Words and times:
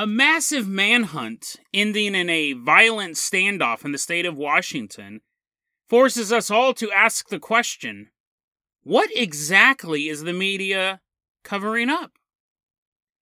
A 0.00 0.06
massive 0.06 0.66
manhunt 0.66 1.56
ending 1.74 2.14
in 2.14 2.30
a 2.30 2.54
violent 2.54 3.16
standoff 3.16 3.84
in 3.84 3.92
the 3.92 3.98
state 3.98 4.24
of 4.24 4.34
Washington 4.34 5.20
forces 5.90 6.32
us 6.32 6.50
all 6.50 6.72
to 6.72 6.90
ask 6.90 7.28
the 7.28 7.38
question 7.38 8.08
what 8.82 9.10
exactly 9.14 10.08
is 10.08 10.22
the 10.22 10.32
media 10.32 11.02
covering 11.44 11.90
up? 11.90 12.12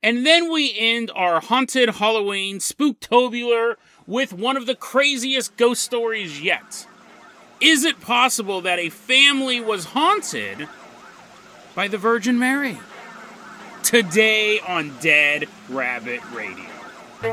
And 0.04 0.24
then 0.24 0.52
we 0.52 0.72
end 0.78 1.10
our 1.16 1.40
haunted 1.40 1.96
Halloween 1.96 2.60
spooktobular 2.60 3.74
with 4.06 4.32
one 4.32 4.56
of 4.56 4.66
the 4.66 4.76
craziest 4.76 5.56
ghost 5.56 5.82
stories 5.82 6.40
yet. 6.40 6.86
Is 7.60 7.84
it 7.84 8.00
possible 8.00 8.60
that 8.60 8.78
a 8.78 8.90
family 8.90 9.60
was 9.60 9.86
haunted 9.86 10.68
by 11.74 11.88
the 11.88 11.98
Virgin 11.98 12.38
Mary? 12.38 12.78
Today 13.82 14.60
on 14.60 14.96
Dead 15.00 15.48
Rabbit 15.68 16.20
Radio. 16.32 16.67
Hey 17.20 17.32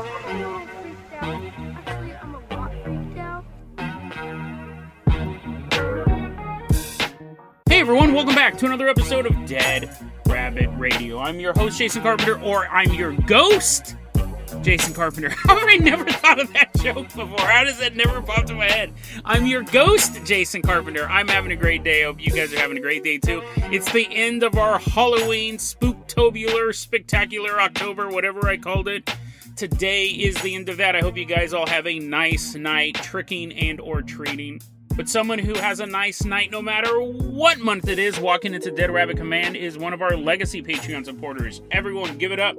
everyone, 7.70 8.12
welcome 8.12 8.34
back 8.34 8.58
to 8.58 8.66
another 8.66 8.88
episode 8.88 9.26
of 9.26 9.46
Dead 9.46 9.96
Rabbit 10.26 10.70
Radio. 10.76 11.20
I'm 11.20 11.38
your 11.38 11.52
host, 11.52 11.78
Jason 11.78 12.02
Carpenter, 12.02 12.40
or 12.42 12.66
I'm 12.66 12.92
your 12.94 13.12
ghost, 13.12 13.94
Jason 14.62 14.92
Carpenter. 14.92 15.28
How 15.36 15.56
have 15.56 15.68
I 15.68 15.76
never 15.76 16.10
thought 16.10 16.40
of 16.40 16.52
that 16.54 16.74
joke 16.82 17.06
before? 17.14 17.38
How 17.38 17.62
does 17.62 17.78
that 17.78 17.94
never 17.94 18.20
pop 18.20 18.46
to 18.46 18.54
my 18.54 18.64
head? 18.64 18.92
I'm 19.24 19.46
your 19.46 19.62
ghost, 19.62 20.24
Jason 20.24 20.62
Carpenter. 20.62 21.08
I'm 21.08 21.28
having 21.28 21.52
a 21.52 21.56
great 21.56 21.84
day. 21.84 22.02
Hope 22.02 22.20
you 22.20 22.32
guys 22.32 22.52
are 22.52 22.58
having 22.58 22.76
a 22.76 22.80
great 22.80 23.04
day 23.04 23.18
too. 23.18 23.40
It's 23.70 23.92
the 23.92 24.08
end 24.10 24.42
of 24.42 24.56
our 24.58 24.80
Halloween 24.80 25.58
spooktobular, 25.58 26.74
spectacular 26.74 27.60
October, 27.60 28.08
whatever 28.08 28.48
I 28.48 28.56
called 28.56 28.88
it. 28.88 29.08
Today 29.56 30.08
is 30.08 30.34
the 30.42 30.54
end 30.54 30.68
of 30.68 30.76
that. 30.76 30.94
I 30.94 31.00
hope 31.00 31.16
you 31.16 31.24
guys 31.24 31.54
all 31.54 31.66
have 31.66 31.86
a 31.86 31.98
nice 31.98 32.54
night 32.54 32.96
tricking 32.96 33.54
and 33.54 33.80
or 33.80 34.02
treating. 34.02 34.60
But 34.94 35.08
someone 35.08 35.38
who 35.38 35.54
has 35.54 35.80
a 35.80 35.86
nice 35.86 36.26
night 36.26 36.50
no 36.50 36.60
matter 36.60 37.00
what 37.00 37.58
month 37.58 37.88
it 37.88 37.98
is 37.98 38.20
walking 38.20 38.52
into 38.52 38.70
Dead 38.70 38.90
Rabbit 38.90 39.16
Command 39.16 39.56
is 39.56 39.78
one 39.78 39.94
of 39.94 40.02
our 40.02 40.14
legacy 40.14 40.62
Patreon 40.62 41.06
supporters. 41.06 41.62
Everyone, 41.70 42.18
give 42.18 42.32
it 42.32 42.38
up 42.38 42.54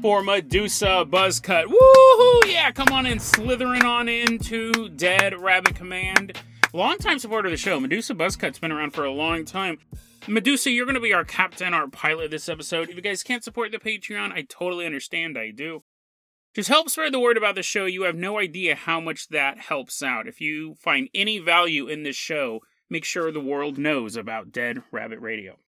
for 0.00 0.22
Medusa 0.22 1.04
Buzzcut. 1.06 1.66
Woohoo! 1.66 2.50
Yeah, 2.50 2.70
come 2.70 2.88
on 2.90 3.04
in, 3.04 3.18
slithering 3.18 3.84
on 3.84 4.08
into 4.08 4.88
Dead 4.88 5.38
Rabbit 5.38 5.74
Command. 5.74 6.38
Longtime 6.72 7.18
supporter 7.18 7.48
of 7.48 7.52
the 7.52 7.58
show. 7.58 7.78
Medusa 7.78 8.14
Buzzcut's 8.14 8.58
been 8.58 8.72
around 8.72 8.92
for 8.92 9.04
a 9.04 9.12
long 9.12 9.44
time. 9.44 9.76
Medusa, 10.26 10.70
you're 10.70 10.86
going 10.86 10.94
to 10.94 11.02
be 11.02 11.12
our 11.12 11.26
captain, 11.26 11.74
our 11.74 11.86
pilot 11.86 12.30
this 12.30 12.48
episode. 12.48 12.88
If 12.88 12.96
you 12.96 13.02
guys 13.02 13.22
can't 13.22 13.44
support 13.44 13.72
the 13.72 13.78
Patreon, 13.78 14.32
I 14.32 14.46
totally 14.48 14.86
understand. 14.86 15.36
I 15.36 15.50
do. 15.50 15.82
Just 16.58 16.70
help 16.70 16.90
spread 16.90 17.14
the 17.14 17.20
word 17.20 17.36
about 17.36 17.54
the 17.54 17.62
show. 17.62 17.84
You 17.86 18.02
have 18.02 18.16
no 18.16 18.40
idea 18.40 18.74
how 18.74 18.98
much 18.98 19.28
that 19.28 19.58
helps 19.58 20.02
out. 20.02 20.26
If 20.26 20.40
you 20.40 20.74
find 20.74 21.08
any 21.14 21.38
value 21.38 21.86
in 21.86 22.02
this 22.02 22.16
show, 22.16 22.62
make 22.90 23.04
sure 23.04 23.30
the 23.30 23.38
world 23.38 23.78
knows 23.78 24.16
about 24.16 24.50
Dead 24.50 24.82
Rabbit 24.90 25.20
Radio. 25.20 25.60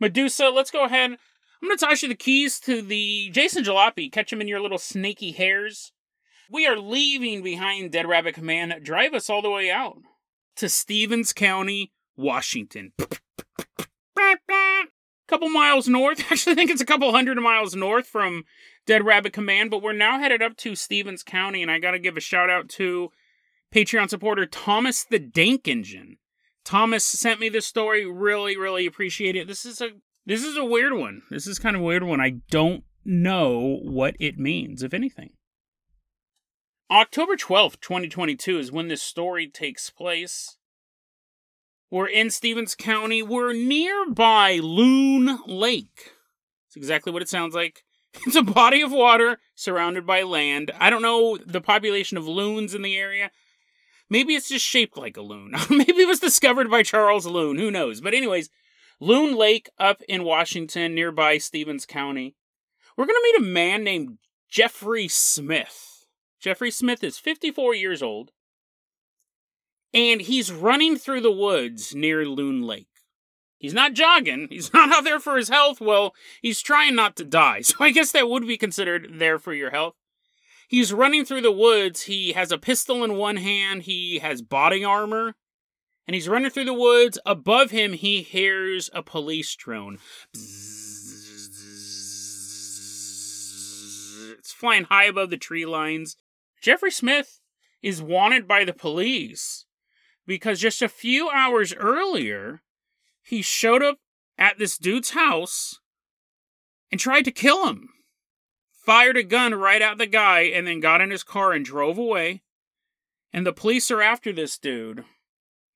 Medusa, 0.00 0.48
let's 0.48 0.70
go 0.70 0.86
ahead. 0.86 1.10
I'm 1.10 1.68
going 1.68 1.76
to 1.76 1.84
toss 1.84 2.02
you 2.02 2.08
the 2.08 2.14
keys 2.14 2.58
to 2.60 2.80
the 2.80 3.28
Jason 3.34 3.64
Jalopy. 3.64 4.10
Catch 4.10 4.32
him 4.32 4.40
in 4.40 4.48
your 4.48 4.62
little 4.62 4.78
snaky 4.78 5.32
hairs. 5.32 5.92
We 6.50 6.66
are 6.66 6.78
leaving 6.78 7.42
behind 7.42 7.92
Dead 7.92 8.08
Rabbit 8.08 8.34
Command. 8.34 8.82
Drive 8.82 9.12
us 9.12 9.28
all 9.28 9.42
the 9.42 9.50
way 9.50 9.70
out 9.70 9.98
to 10.56 10.70
Stevens 10.70 11.34
County, 11.34 11.92
Washington. 12.16 12.92
Couple 15.28 15.48
miles 15.48 15.88
north. 15.88 16.20
Actually, 16.32 16.52
I 16.52 16.56
think 16.56 16.70
it's 16.70 16.80
a 16.80 16.86
couple 16.86 17.10
hundred 17.12 17.38
miles 17.38 17.76
north 17.76 18.06
from 18.06 18.44
Dead 18.86 19.04
Rabbit 19.04 19.32
Command, 19.32 19.70
but 19.70 19.82
we're 19.82 19.92
now 19.92 20.18
headed 20.18 20.42
up 20.42 20.56
to 20.58 20.74
Stevens 20.74 21.22
County, 21.22 21.62
and 21.62 21.70
I 21.70 21.78
got 21.78 21.92
to 21.92 21.98
give 21.98 22.16
a 22.16 22.20
shout 22.20 22.50
out 22.50 22.68
to 22.70 23.10
Patreon 23.72 24.08
supporter 24.08 24.46
Thomas 24.46 25.04
the 25.04 25.18
Dank 25.18 25.68
Engine. 25.68 26.16
Thomas 26.64 27.04
sent 27.04 27.40
me 27.40 27.48
this 27.48 27.66
story. 27.66 28.04
Really, 28.04 28.56
really 28.56 28.86
appreciate 28.86 29.36
it. 29.36 29.46
This 29.46 29.64
is 29.64 29.80
a 29.80 29.90
this 30.26 30.44
is 30.44 30.56
a 30.56 30.64
weird 30.64 30.92
one. 30.92 31.22
This 31.30 31.46
is 31.46 31.58
kind 31.58 31.74
of 31.74 31.80
a 31.80 31.84
weird 31.84 32.02
one. 32.02 32.20
I 32.20 32.40
don't 32.50 32.84
know 33.04 33.78
what 33.82 34.14
it 34.20 34.38
means, 34.38 34.82
if 34.82 34.92
anything. 34.92 35.30
October 36.90 37.36
12th, 37.36 37.80
2022 37.80 38.58
is 38.58 38.72
when 38.72 38.88
this 38.88 39.02
story 39.02 39.46
takes 39.46 39.88
place. 39.88 40.57
We're 41.90 42.08
in 42.08 42.30
Stevens 42.30 42.74
County. 42.74 43.22
We're 43.22 43.54
nearby 43.54 44.58
Loon 44.62 45.38
Lake. 45.46 46.12
It's 46.66 46.76
exactly 46.76 47.12
what 47.12 47.22
it 47.22 47.28
sounds 47.28 47.54
like. 47.54 47.84
It's 48.26 48.36
a 48.36 48.42
body 48.42 48.80
of 48.80 48.90
water 48.90 49.38
surrounded 49.54 50.04
by 50.04 50.22
land. 50.22 50.72
I 50.80 50.90
don't 50.90 51.02
know 51.02 51.36
the 51.36 51.60
population 51.60 52.16
of 52.16 52.26
loons 52.26 52.74
in 52.74 52.82
the 52.82 52.96
area. 52.96 53.30
Maybe 54.10 54.34
it's 54.34 54.48
just 54.48 54.64
shaped 54.64 54.96
like 54.96 55.16
a 55.16 55.22
loon. 55.22 55.52
Maybe 55.70 56.00
it 56.00 56.08
was 56.08 56.18
discovered 56.18 56.70
by 56.70 56.82
Charles 56.82 57.26
Loon. 57.26 57.58
Who 57.58 57.70
knows? 57.70 58.00
But, 58.00 58.14
anyways, 58.14 58.48
Loon 58.98 59.36
Lake 59.36 59.68
up 59.78 60.02
in 60.08 60.24
Washington, 60.24 60.94
nearby 60.94 61.38
Stevens 61.38 61.86
County. 61.86 62.34
We're 62.96 63.06
going 63.06 63.16
to 63.16 63.32
meet 63.32 63.48
a 63.48 63.52
man 63.52 63.84
named 63.84 64.18
Jeffrey 64.48 65.06
Smith. 65.06 66.06
Jeffrey 66.40 66.70
Smith 66.70 67.04
is 67.04 67.18
54 67.18 67.74
years 67.74 68.02
old, 68.02 68.32
and 69.94 70.20
he's 70.20 70.52
running 70.52 70.96
through 70.96 71.20
the 71.22 71.32
woods 71.32 71.94
near 71.94 72.26
Loon 72.26 72.62
Lake. 72.62 72.88
He's 73.58 73.74
not 73.74 73.94
jogging. 73.94 74.48
He's 74.50 74.72
not 74.72 74.92
out 74.92 75.04
there 75.04 75.18
for 75.18 75.36
his 75.36 75.48
health. 75.48 75.80
Well, 75.80 76.14
he's 76.40 76.62
trying 76.62 76.94
not 76.94 77.16
to 77.16 77.24
die. 77.24 77.62
So 77.64 77.74
I 77.80 77.90
guess 77.90 78.12
that 78.12 78.28
would 78.28 78.46
be 78.46 78.56
considered 78.56 79.14
there 79.14 79.38
for 79.38 79.52
your 79.52 79.70
health. 79.70 79.94
He's 80.68 80.92
running 80.92 81.24
through 81.24 81.40
the 81.40 81.50
woods. 81.50 82.02
He 82.02 82.32
has 82.34 82.52
a 82.52 82.58
pistol 82.58 83.02
in 83.02 83.16
one 83.16 83.36
hand. 83.36 83.82
He 83.82 84.20
has 84.20 84.42
body 84.42 84.84
armor. 84.84 85.34
And 86.06 86.14
he's 86.14 86.28
running 86.28 86.50
through 86.50 86.66
the 86.66 86.74
woods. 86.74 87.18
Above 87.26 87.70
him, 87.70 87.94
he 87.94 88.22
hears 88.22 88.90
a 88.94 89.02
police 89.02 89.54
drone. 89.56 89.98
It's 94.38 94.52
flying 94.52 94.84
high 94.84 95.06
above 95.06 95.30
the 95.30 95.36
tree 95.36 95.66
lines. 95.66 96.16
Jeffrey 96.62 96.90
Smith 96.90 97.40
is 97.82 98.00
wanted 98.00 98.46
by 98.46 98.64
the 98.64 98.72
police 98.72 99.64
because 100.28 100.60
just 100.60 100.82
a 100.82 100.90
few 100.90 101.30
hours 101.30 101.74
earlier, 101.74 102.60
he 103.22 103.40
showed 103.40 103.82
up 103.82 103.96
at 104.36 104.58
this 104.58 104.76
dude's 104.76 105.10
house 105.10 105.80
and 106.92 107.00
tried 107.00 107.24
to 107.24 107.32
kill 107.32 107.66
him. 107.66 107.88
Fired 108.70 109.16
a 109.16 109.22
gun 109.22 109.54
right 109.54 109.80
at 109.80 109.96
the 109.96 110.06
guy 110.06 110.40
and 110.40 110.66
then 110.66 110.80
got 110.80 111.00
in 111.00 111.10
his 111.10 111.24
car 111.24 111.52
and 111.52 111.64
drove 111.64 111.96
away. 111.96 112.42
And 113.32 113.46
the 113.46 113.54
police 113.54 113.90
are 113.90 114.02
after 114.02 114.30
this 114.30 114.58
dude. 114.58 115.04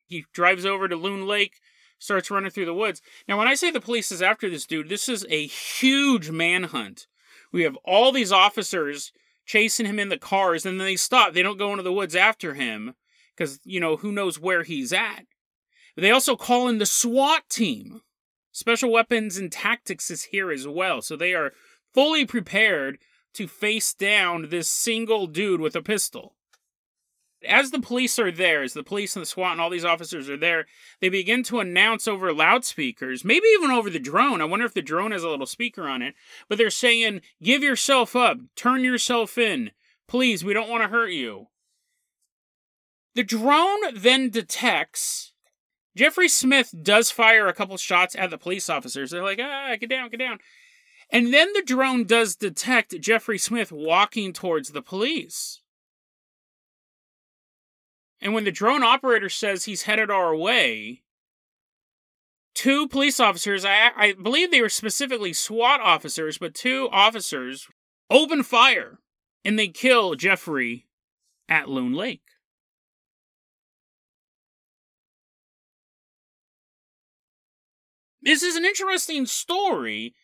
He 0.06 0.26
drives 0.34 0.66
over 0.66 0.86
to 0.86 0.96
Loon 0.96 1.26
Lake, 1.26 1.54
starts 1.98 2.30
running 2.30 2.50
through 2.50 2.66
the 2.66 2.74
woods. 2.74 3.00
Now, 3.26 3.38
when 3.38 3.48
I 3.48 3.54
say 3.54 3.70
the 3.70 3.80
police 3.80 4.12
is 4.12 4.20
after 4.20 4.50
this 4.50 4.66
dude, 4.66 4.90
this 4.90 5.08
is 5.08 5.26
a 5.30 5.46
huge 5.46 6.30
manhunt. 6.30 7.06
We 7.52 7.62
have 7.62 7.76
all 7.84 8.12
these 8.12 8.32
officers 8.32 9.12
chasing 9.46 9.86
him 9.86 9.98
in 9.98 10.10
the 10.10 10.18
cars, 10.18 10.66
and 10.66 10.78
then 10.78 10.86
they 10.86 10.96
stop. 10.96 11.32
They 11.32 11.42
don't 11.42 11.58
go 11.58 11.70
into 11.70 11.82
the 11.82 11.92
woods 11.92 12.14
after 12.14 12.54
him 12.54 12.94
because, 13.42 13.58
you 13.64 13.80
know, 13.80 13.96
who 13.96 14.12
knows 14.12 14.38
where 14.38 14.62
he's 14.62 14.92
at. 14.92 15.26
They 15.96 16.12
also 16.12 16.36
call 16.36 16.68
in 16.68 16.78
the 16.78 16.86
SWAT 16.86 17.48
team. 17.48 18.02
Special 18.52 18.92
Weapons 18.92 19.36
and 19.36 19.50
Tactics 19.50 20.12
is 20.12 20.24
here 20.24 20.52
as 20.52 20.68
well, 20.68 21.02
so 21.02 21.16
they 21.16 21.34
are 21.34 21.52
fully 21.92 22.24
prepared 22.24 22.98
to 23.34 23.48
face 23.48 23.94
down 23.94 24.50
this 24.50 24.68
single 24.68 25.26
dude 25.26 25.60
with 25.60 25.74
a 25.74 25.82
pistol. 25.82 26.36
As 27.44 27.72
the 27.72 27.80
police 27.80 28.16
are 28.20 28.30
there, 28.30 28.62
as 28.62 28.74
the 28.74 28.84
police 28.84 29.16
and 29.16 29.22
the 29.22 29.26
SWAT 29.26 29.52
and 29.52 29.60
all 29.60 29.70
these 29.70 29.84
officers 29.84 30.30
are 30.30 30.36
there, 30.36 30.66
they 31.00 31.08
begin 31.08 31.42
to 31.44 31.58
announce 31.58 32.06
over 32.06 32.32
loudspeakers, 32.32 33.24
maybe 33.24 33.46
even 33.58 33.72
over 33.72 33.90
the 33.90 33.98
drone. 33.98 34.40
I 34.40 34.44
wonder 34.44 34.66
if 34.66 34.74
the 34.74 34.82
drone 34.82 35.10
has 35.10 35.24
a 35.24 35.28
little 35.28 35.46
speaker 35.46 35.88
on 35.88 36.00
it, 36.00 36.14
but 36.48 36.58
they're 36.58 36.70
saying, 36.70 37.22
Give 37.42 37.64
yourself 37.64 38.14
up, 38.14 38.38
turn 38.54 38.84
yourself 38.84 39.36
in. 39.36 39.72
Please, 40.06 40.44
we 40.44 40.54
don't 40.54 40.70
want 40.70 40.84
to 40.84 40.88
hurt 40.88 41.10
you. 41.10 41.48
The 43.14 43.24
drone 43.24 43.94
then 43.94 44.30
detects 44.30 45.32
Jeffrey 45.96 46.28
Smith 46.28 46.74
does 46.82 47.10
fire 47.10 47.46
a 47.46 47.52
couple 47.52 47.76
shots 47.76 48.16
at 48.16 48.30
the 48.30 48.38
police 48.38 48.70
officers. 48.70 49.10
They're 49.10 49.22
like, 49.22 49.40
ah, 49.42 49.76
get 49.78 49.90
down, 49.90 50.08
get 50.08 50.18
down. 50.18 50.38
And 51.10 51.32
then 51.32 51.52
the 51.52 51.62
drone 51.62 52.04
does 52.04 52.36
detect 52.36 52.98
Jeffrey 53.00 53.38
Smith 53.38 53.70
walking 53.70 54.32
towards 54.32 54.70
the 54.70 54.80
police. 54.80 55.60
And 58.20 58.32
when 58.32 58.44
the 58.44 58.52
drone 58.52 58.82
operator 58.82 59.28
says 59.28 59.64
he's 59.64 59.82
headed 59.82 60.10
our 60.10 60.34
way, 60.34 61.02
two 62.54 62.88
police 62.88 63.20
officers, 63.20 63.64
I, 63.64 63.90
I 63.94 64.12
believe 64.14 64.50
they 64.50 64.62
were 64.62 64.70
specifically 64.70 65.34
SWAT 65.34 65.80
officers, 65.80 66.38
but 66.38 66.54
two 66.54 66.88
officers 66.90 67.68
open 68.08 68.42
fire 68.42 69.00
and 69.44 69.58
they 69.58 69.68
kill 69.68 70.14
Jeffrey 70.14 70.86
at 71.48 71.68
Loon 71.68 71.92
Lake. 71.92 72.22
This 78.22 78.42
is 78.42 78.56
an 78.56 78.64
interesting 78.64 79.26
story. 79.26 80.14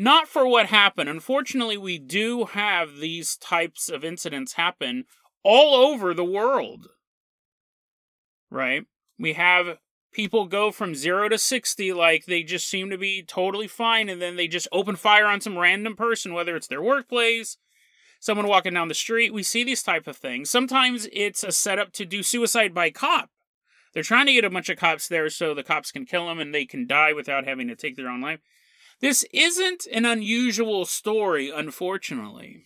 not 0.00 0.28
for 0.28 0.46
what 0.46 0.66
happened. 0.66 1.08
Unfortunately, 1.08 1.76
we 1.76 1.98
do 1.98 2.44
have 2.44 2.98
these 2.98 3.36
types 3.36 3.88
of 3.88 4.04
incidents 4.04 4.52
happen 4.52 5.06
all 5.42 5.74
over 5.74 6.14
the 6.14 6.24
world. 6.24 6.86
Right? 8.48 8.84
We 9.18 9.32
have 9.32 9.78
people 10.12 10.46
go 10.46 10.70
from 10.70 10.94
0 10.94 11.30
to 11.30 11.38
60 11.38 11.92
like 11.92 12.26
they 12.26 12.44
just 12.44 12.68
seem 12.68 12.90
to 12.90 12.96
be 12.96 13.24
totally 13.24 13.66
fine 13.66 14.08
and 14.08 14.22
then 14.22 14.36
they 14.36 14.46
just 14.46 14.68
open 14.70 14.94
fire 14.94 15.26
on 15.26 15.40
some 15.40 15.58
random 15.58 15.96
person 15.96 16.32
whether 16.32 16.54
it's 16.54 16.68
their 16.68 16.80
workplace, 16.80 17.56
someone 18.20 18.46
walking 18.46 18.74
down 18.74 18.86
the 18.86 18.94
street. 18.94 19.34
We 19.34 19.42
see 19.42 19.64
these 19.64 19.82
type 19.82 20.06
of 20.06 20.16
things. 20.16 20.48
Sometimes 20.48 21.08
it's 21.12 21.42
a 21.42 21.50
setup 21.50 21.92
to 21.94 22.04
do 22.04 22.22
suicide 22.22 22.72
by 22.72 22.90
cop. 22.90 23.30
They're 23.98 24.04
trying 24.04 24.26
to 24.26 24.32
get 24.32 24.44
a 24.44 24.50
bunch 24.50 24.68
of 24.68 24.78
cops 24.78 25.08
there 25.08 25.28
so 25.28 25.54
the 25.54 25.64
cops 25.64 25.90
can 25.90 26.06
kill 26.06 26.28
them 26.28 26.38
and 26.38 26.54
they 26.54 26.64
can 26.64 26.86
die 26.86 27.12
without 27.12 27.48
having 27.48 27.66
to 27.66 27.74
take 27.74 27.96
their 27.96 28.08
own 28.08 28.20
life. 28.20 28.38
This 29.00 29.24
isn't 29.32 29.88
an 29.92 30.04
unusual 30.04 30.84
story, 30.84 31.50
unfortunately. 31.50 32.62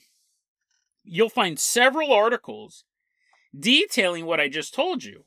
You'll 1.03 1.31
find 1.31 1.59
several 1.59 2.13
articles 2.13 2.85
detailing 3.59 4.27
what 4.27 4.41
I 4.41 4.51
just 4.51 4.75
told 4.75 5.05
you. 5.05 5.25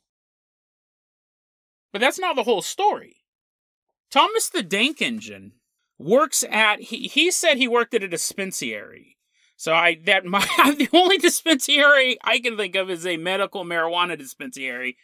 But 1.92 2.02
that's 2.02 2.20
not 2.20 2.36
the 2.36 2.44
whole 2.44 2.62
story. 2.62 3.24
Thomas 4.12 4.48
the 4.48 4.62
Dank 4.62 5.02
Engine 5.02 5.54
works 5.98 6.44
at 6.52 6.82
he, 6.82 7.08
he 7.08 7.32
said 7.32 7.58
he 7.58 7.68
worked 7.68 7.96
at 7.96 8.04
a 8.04 8.08
dispensary. 8.08 9.18
So 9.58 9.74
I 9.74 9.98
that 10.06 10.24
my 10.26 10.46
the 10.78 10.88
only 10.94 11.18
dispensary 11.18 12.20
I 12.24 12.38
can 12.38 12.58
think 12.58 12.76
of 12.76 12.92
is 12.92 13.08
a 13.08 13.18
medical 13.18 13.66
marijuana 13.66 14.16
dispensary. 14.16 14.98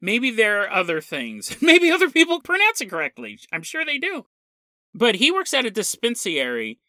Maybe 0.00 0.30
there 0.30 0.62
are 0.62 0.70
other 0.70 1.00
things. 1.00 1.56
Maybe 1.62 1.90
other 1.90 2.10
people 2.10 2.40
pronounce 2.40 2.80
it 2.80 2.90
correctly. 2.90 3.38
I'm 3.52 3.62
sure 3.62 3.84
they 3.84 3.98
do. 3.98 4.26
But 4.94 5.16
he 5.16 5.30
works 5.30 5.54
at 5.54 5.66
a 5.66 5.70
dispensary, 5.70 6.80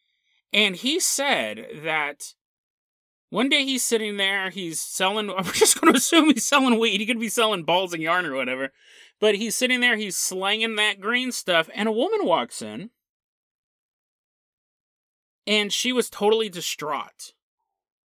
and 0.52 0.76
he 0.76 1.00
said 1.00 1.68
that 1.84 2.34
one 3.30 3.48
day 3.48 3.64
he's 3.64 3.84
sitting 3.84 4.18
there, 4.18 4.50
he's 4.50 4.80
selling, 4.80 5.30
I'm 5.38 5.46
just 5.46 5.80
going 5.80 5.94
to 5.94 5.98
assume 5.98 6.26
he's 6.26 6.46
selling 6.46 6.80
weed. 6.80 7.00
He 7.00 7.08
could 7.08 7.20
be 7.20 7.30
selling 7.30 7.64
balls 7.64 7.94
and 7.94 8.04
yarn 8.04 8.26
or 8.26 8.36
whatever. 8.36 8.70
But 9.20 9.36
he's 9.36 9.56
sitting 9.56 9.82
there, 9.82 9.98
he's 9.98 10.18
slanging 10.18 10.76
that 10.78 11.00
green 11.00 11.32
stuff, 11.32 11.70
and 11.74 11.88
a 11.88 11.94
woman 11.94 12.26
walks 12.26 12.62
in. 12.62 12.90
And 15.48 15.72
she 15.72 15.92
was 15.92 16.10
totally 16.10 16.50
distraught. 16.50 17.34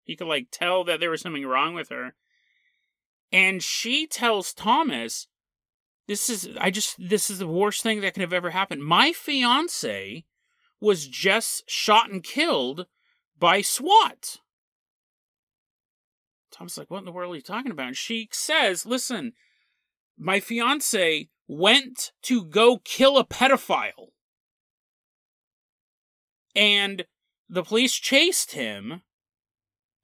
He 0.05 0.15
could, 0.15 0.29
like, 0.29 0.49
tell 0.51 0.85
that 0.85 1.01
there 1.01 1.11
was 1.11 1.23
something 1.23 1.45
wrong 1.45 1.75
with 1.75 1.89
her. 1.89 2.15
And 3.33 3.63
she 3.63 4.07
tells 4.07 4.55
Thomas, 4.55 5.27
this 6.07 6.31
is 6.31 6.49
I 6.61 6.71
just 6.71 6.97
this 6.99 7.31
is 7.31 7.39
the 7.39 7.47
worst 7.47 7.83
thing 7.83 8.01
that 8.01 8.15
could 8.15 8.21
have 8.21 8.33
ever 8.33 8.51
happened. 8.51 8.85
My 8.85 9.13
fiance 9.13 10.25
was 10.81 11.07
just 11.09 11.69
shot 11.69 12.11
and 12.11 12.23
killed 12.23 12.87
by 13.39 13.61
SWAT. 13.61 14.39
Tom's 16.51 16.79
like, 16.79 16.91
what 16.91 17.01
in 17.01 17.05
the 17.05 17.13
world 17.13 17.33
are 17.33 17.37
you 17.37 17.43
talking 17.43 17.73
about? 17.73 17.89
And 17.89 17.97
she 17.97 18.29
says, 18.33 18.87
listen, 18.87 19.33
my 20.17 20.41
fiance 20.41 21.29
went 21.47 22.13
to 22.23 22.45
go 22.45 22.79
kill 22.79 23.19
a 23.19 23.25
pedophile. 23.25 24.13
And 26.55 27.05
the 27.49 27.63
police 27.63 27.95
chased 27.95 28.53
him 28.53 29.03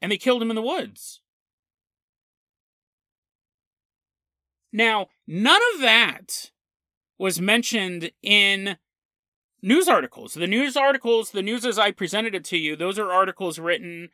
and 0.02 0.12
they 0.12 0.18
killed 0.18 0.42
him 0.42 0.50
in 0.50 0.56
the 0.56 0.62
woods. 0.62 1.21
Now, 4.72 5.08
none 5.26 5.60
of 5.74 5.80
that 5.80 6.50
was 7.18 7.40
mentioned 7.40 8.10
in 8.22 8.78
news 9.62 9.88
articles. 9.88 10.34
The 10.34 10.46
news 10.46 10.76
articles, 10.76 11.30
the 11.30 11.42
news 11.42 11.64
as 11.64 11.78
I 11.78 11.90
presented 11.92 12.34
it 12.34 12.44
to 12.46 12.56
you, 12.56 12.74
those 12.74 12.98
are 12.98 13.10
articles 13.10 13.58
written 13.58 14.08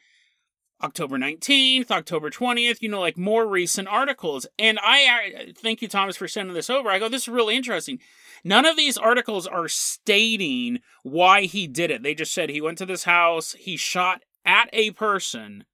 October 0.82 1.19
19th, 1.19 1.90
October 1.90 2.31
20th, 2.31 2.81
you 2.81 2.88
know, 2.88 3.00
like 3.00 3.19
more 3.19 3.46
recent 3.46 3.88
articles. 3.88 4.46
And 4.58 4.78
I, 4.81 5.06
I 5.49 5.52
thank 5.56 5.82
you, 5.82 5.88
Thomas, 5.88 6.16
for 6.16 6.28
sending 6.28 6.55
this 6.55 6.70
over. 6.70 6.88
I 6.88 6.99
go, 6.99 7.08
this 7.08 7.22
is 7.22 7.28
really 7.28 7.56
interesting. 7.56 7.99
None 8.44 8.64
of 8.64 8.76
these 8.76 8.96
articles 8.96 9.46
are 9.46 9.69
stating 9.69 10.81
why 11.02 11.43
he 11.43 11.66
did 11.66 11.90
it. 11.90 12.02
They 12.02 12.14
just 12.14 12.32
said 12.32 12.50
he 12.50 12.61
went 12.61 12.78
to 12.78 12.87
this 12.87 13.04
house, 13.04 13.52
he 13.58 13.76
shot 13.76 14.22
at 14.44 14.69
a 14.72 14.93
person, 14.93 15.64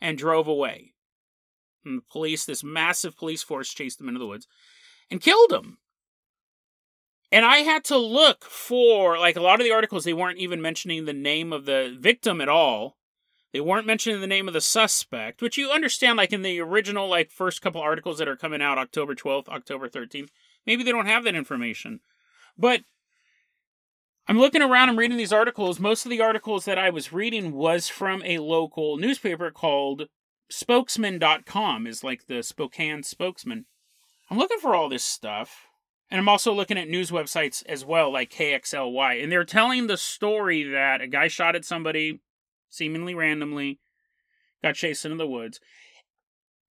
and 0.00 0.16
drove 0.16 0.46
away. 0.46 0.91
And 1.84 1.98
the 1.98 2.04
police, 2.10 2.44
this 2.44 2.62
massive 2.62 3.16
police 3.16 3.42
force, 3.42 3.72
chased 3.72 4.00
him 4.00 4.08
into 4.08 4.20
the 4.20 4.26
woods 4.26 4.46
and 5.10 5.20
killed 5.20 5.52
him. 5.52 5.78
And 7.30 7.46
I 7.46 7.58
had 7.58 7.84
to 7.84 7.96
look 7.96 8.44
for, 8.44 9.18
like, 9.18 9.36
a 9.36 9.40
lot 9.40 9.58
of 9.60 9.64
the 9.64 9.72
articles, 9.72 10.04
they 10.04 10.12
weren't 10.12 10.38
even 10.38 10.60
mentioning 10.60 11.06
the 11.06 11.14
name 11.14 11.52
of 11.52 11.64
the 11.64 11.96
victim 11.98 12.42
at 12.42 12.48
all. 12.48 12.98
They 13.52 13.60
weren't 13.60 13.86
mentioning 13.86 14.20
the 14.20 14.26
name 14.26 14.48
of 14.48 14.54
the 14.54 14.60
suspect, 14.60 15.40
which 15.40 15.56
you 15.56 15.70
understand, 15.70 16.18
like, 16.18 16.32
in 16.32 16.42
the 16.42 16.60
original, 16.60 17.08
like, 17.08 17.30
first 17.30 17.62
couple 17.62 17.80
articles 17.80 18.18
that 18.18 18.28
are 18.28 18.36
coming 18.36 18.60
out 18.60 18.78
October 18.78 19.14
12th, 19.14 19.48
October 19.48 19.88
13th. 19.88 20.28
Maybe 20.66 20.82
they 20.82 20.92
don't 20.92 21.06
have 21.06 21.24
that 21.24 21.34
information. 21.34 22.00
But 22.58 22.82
I'm 24.28 24.38
looking 24.38 24.62
around 24.62 24.90
I'm 24.90 24.98
reading 24.98 25.16
these 25.16 25.32
articles. 25.32 25.80
Most 25.80 26.04
of 26.06 26.10
the 26.10 26.20
articles 26.20 26.64
that 26.66 26.78
I 26.78 26.90
was 26.90 27.12
reading 27.12 27.52
was 27.52 27.88
from 27.88 28.22
a 28.24 28.38
local 28.38 28.96
newspaper 28.96 29.50
called 29.50 30.08
spokesman.com 30.52 31.86
is 31.86 32.04
like 32.04 32.26
the 32.26 32.42
Spokane 32.42 33.02
spokesman. 33.02 33.66
I'm 34.30 34.38
looking 34.38 34.58
for 34.58 34.74
all 34.74 34.88
this 34.88 35.04
stuff. 35.04 35.66
And 36.10 36.18
I'm 36.18 36.28
also 36.28 36.52
looking 36.52 36.76
at 36.76 36.88
news 36.88 37.10
websites 37.10 37.62
as 37.66 37.86
well, 37.86 38.12
like 38.12 38.30
KXLY. 38.30 39.22
And 39.22 39.32
they're 39.32 39.44
telling 39.44 39.86
the 39.86 39.96
story 39.96 40.62
that 40.62 41.00
a 41.00 41.06
guy 41.06 41.28
shot 41.28 41.56
at 41.56 41.64
somebody 41.64 42.20
seemingly 42.68 43.14
randomly, 43.14 43.78
got 44.62 44.74
chased 44.74 45.04
into 45.04 45.16
the 45.16 45.26
woods, 45.26 45.60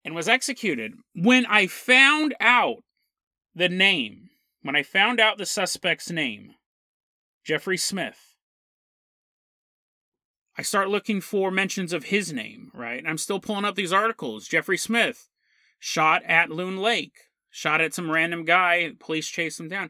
and 0.05 0.15
was 0.15 0.29
executed. 0.29 0.93
When 1.15 1.47
I 1.47 1.67
found 1.67 2.35
out 2.41 2.83
the 3.55 3.69
name, 3.69 4.31
when 4.62 4.76
I 4.76 4.83
found 4.83 5.21
out 5.21 5.38
the 5.38 5.47
suspect's 5.47 6.11
name, 6.11 6.55
Jeffrey 7.44 7.76
Smith, 7.76 8.30
I 10.61 10.62
start 10.62 10.91
looking 10.91 11.23
for 11.23 11.51
mentions 11.51 11.95
of 11.95 12.05
his 12.05 12.35
name, 12.35 12.71
right? 12.75 12.99
And 12.99 13.09
I'm 13.09 13.17
still 13.17 13.41
pulling 13.41 13.65
up 13.65 13.77
these 13.77 13.95
articles. 13.95 14.47
Jeffrey 14.47 14.77
Smith 14.77 15.31
shot 15.79 16.23
at 16.25 16.51
Loon 16.51 16.77
Lake, 16.77 17.15
shot 17.49 17.81
at 17.81 17.95
some 17.95 18.11
random 18.11 18.45
guy, 18.45 18.93
police 18.99 19.29
chased 19.29 19.59
him 19.59 19.71
down. 19.71 19.89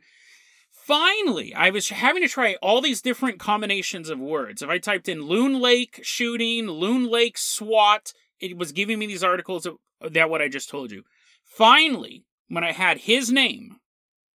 Finally, 0.70 1.52
I 1.56 1.70
was 1.70 1.88
having 1.88 2.22
to 2.22 2.28
try 2.28 2.54
all 2.62 2.80
these 2.80 3.02
different 3.02 3.40
combinations 3.40 4.10
of 4.10 4.20
words. 4.20 4.62
If 4.62 4.68
I 4.70 4.78
typed 4.78 5.08
in 5.08 5.24
Loon 5.24 5.60
Lake 5.60 5.98
shooting, 6.04 6.68
Loon 6.68 7.10
Lake 7.10 7.36
SWAT, 7.36 8.12
it 8.38 8.56
was 8.56 8.70
giving 8.70 9.00
me 9.00 9.06
these 9.06 9.24
articles 9.24 9.66
that 10.00 10.30
what 10.30 10.40
I 10.40 10.46
just 10.46 10.68
told 10.68 10.92
you. 10.92 11.02
Finally, 11.42 12.22
when 12.46 12.62
I 12.62 12.70
had 12.70 12.98
his 12.98 13.32
name 13.32 13.78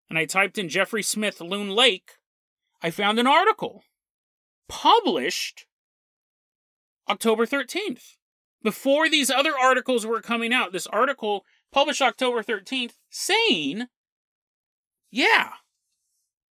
and 0.10 0.20
I 0.20 0.26
typed 0.26 0.58
in 0.58 0.68
Jeffrey 0.68 1.02
Smith 1.02 1.40
Loon 1.40 1.70
Lake, 1.70 2.12
I 2.82 2.92
found 2.92 3.20
an 3.20 3.26
article 3.26 3.84
published 4.68 5.66
October 7.10 7.46
13th. 7.46 8.16
Before 8.64 9.10
these 9.10 9.30
other 9.30 9.54
articles 9.58 10.06
were 10.06 10.22
coming 10.22 10.52
out, 10.52 10.72
this 10.72 10.88
article 10.88 11.46
published 11.72 12.02
October 12.02 12.42
13th 12.42 12.94
saying, 13.10 13.88
yeah, 15.12 15.50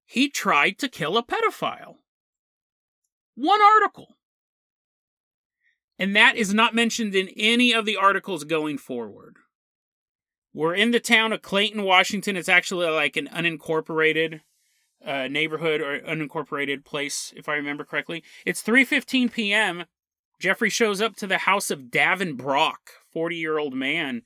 he 0.06 0.30
tried 0.30 0.80
to 0.80 0.88
kill 0.88 1.18
a 1.18 1.24
pedophile. 1.24 1.96
One 3.36 3.62
article. 3.62 4.16
And 6.00 6.16
that 6.16 6.36
is 6.36 6.54
not 6.54 6.74
mentioned 6.74 7.14
in 7.14 7.30
any 7.36 7.74
of 7.74 7.86
the 7.86 7.98
articles 7.98 8.44
going 8.44 8.78
forward. 8.78 9.38
We're 10.54 10.76
in 10.76 10.92
the 10.92 11.00
town 11.00 11.34
of 11.34 11.42
Clayton, 11.42 11.84
Washington. 11.84 12.36
It's 12.36 12.50
actually 12.50 12.90
like 12.90 13.18
an 13.18 13.28
unincorporated 13.28 14.42
uh, 15.06 15.28
neighborhood 15.28 15.82
or 15.82 16.00
unincorporated 16.00 16.84
place, 16.84 17.34
if 17.36 17.48
I 17.48 17.54
remember 17.54 17.84
correctly. 17.84 18.24
It's 18.46 18.64
3:15 18.64 19.32
p.m. 19.32 19.86
Jeffrey 20.40 20.70
shows 20.70 21.02
up 21.02 21.16
to 21.18 21.28
the 21.28 21.40
house 21.40 21.72
of 21.72 21.90
Davin 21.90 22.38
Brock, 22.38 22.92
40 23.12 23.36
year 23.36 23.58
old 23.58 23.74
man, 23.74 24.22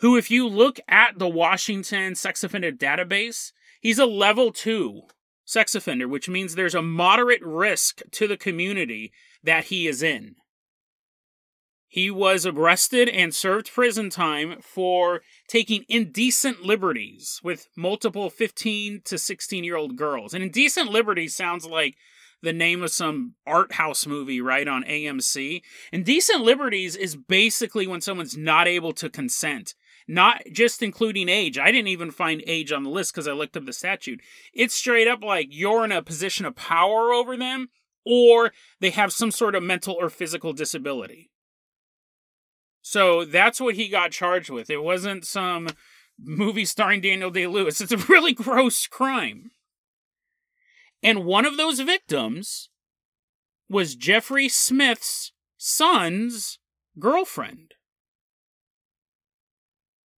who, 0.00 0.16
if 0.16 0.30
you 0.30 0.48
look 0.48 0.80
at 0.88 1.18
the 1.18 1.28
Washington 1.28 2.14
sex 2.14 2.42
offender 2.42 2.72
database, 2.72 3.52
he's 3.80 3.98
a 3.98 4.06
level 4.06 4.50
two 4.52 5.02
sex 5.44 5.74
offender, 5.74 6.08
which 6.08 6.28
means 6.28 6.54
there's 6.54 6.74
a 6.74 6.82
moderate 6.82 7.42
risk 7.42 8.02
to 8.12 8.26
the 8.26 8.36
community 8.36 9.12
that 9.42 9.64
he 9.64 9.86
is 9.86 10.02
in. 10.02 10.36
He 11.88 12.08
was 12.08 12.46
arrested 12.46 13.08
and 13.08 13.34
served 13.34 13.72
prison 13.72 14.10
time 14.10 14.60
for 14.62 15.22
taking 15.48 15.84
indecent 15.88 16.62
liberties 16.62 17.40
with 17.42 17.66
multiple 17.76 18.30
15 18.30 19.02
to 19.06 19.18
16 19.18 19.64
year 19.64 19.76
old 19.76 19.96
girls. 19.96 20.32
And 20.32 20.44
indecent 20.44 20.90
liberties 20.90 21.34
sounds 21.34 21.66
like 21.66 21.96
the 22.42 22.52
name 22.52 22.82
of 22.82 22.90
some 22.90 23.34
art 23.46 23.72
house 23.72 24.06
movie, 24.06 24.40
right, 24.40 24.66
on 24.66 24.84
AMC. 24.84 25.62
Indecent 25.92 26.42
Liberties 26.42 26.96
is 26.96 27.16
basically 27.16 27.86
when 27.86 28.00
someone's 28.00 28.36
not 28.36 28.66
able 28.66 28.92
to 28.94 29.10
consent. 29.10 29.74
Not 30.08 30.42
just 30.52 30.82
including 30.82 31.28
age. 31.28 31.58
I 31.58 31.70
didn't 31.70 31.88
even 31.88 32.10
find 32.10 32.42
age 32.46 32.72
on 32.72 32.82
the 32.82 32.90
list 32.90 33.14
because 33.14 33.28
I 33.28 33.32
looked 33.32 33.56
up 33.56 33.66
the 33.66 33.72
statute. 33.72 34.20
It's 34.52 34.74
straight 34.74 35.06
up 35.06 35.22
like 35.22 35.48
you're 35.50 35.84
in 35.84 35.92
a 35.92 36.02
position 36.02 36.46
of 36.46 36.56
power 36.56 37.12
over 37.12 37.36
them 37.36 37.68
or 38.04 38.52
they 38.80 38.90
have 38.90 39.12
some 39.12 39.30
sort 39.30 39.54
of 39.54 39.62
mental 39.62 39.96
or 39.98 40.10
physical 40.10 40.52
disability. 40.52 41.30
So 42.82 43.24
that's 43.24 43.60
what 43.60 43.74
he 43.74 43.88
got 43.88 44.10
charged 44.10 44.50
with. 44.50 44.70
It 44.70 44.82
wasn't 44.82 45.24
some 45.24 45.68
movie 46.18 46.64
starring 46.64 47.02
Daniel 47.02 47.30
Day 47.30 47.46
Lewis. 47.46 47.80
It's 47.80 47.92
a 47.92 47.96
really 47.96 48.32
gross 48.34 48.86
crime. 48.86 49.50
And 51.02 51.24
one 51.24 51.46
of 51.46 51.56
those 51.56 51.80
victims 51.80 52.68
was 53.68 53.94
Jeffrey 53.94 54.48
Smith's 54.48 55.32
son's 55.56 56.58
girlfriend. 56.98 57.74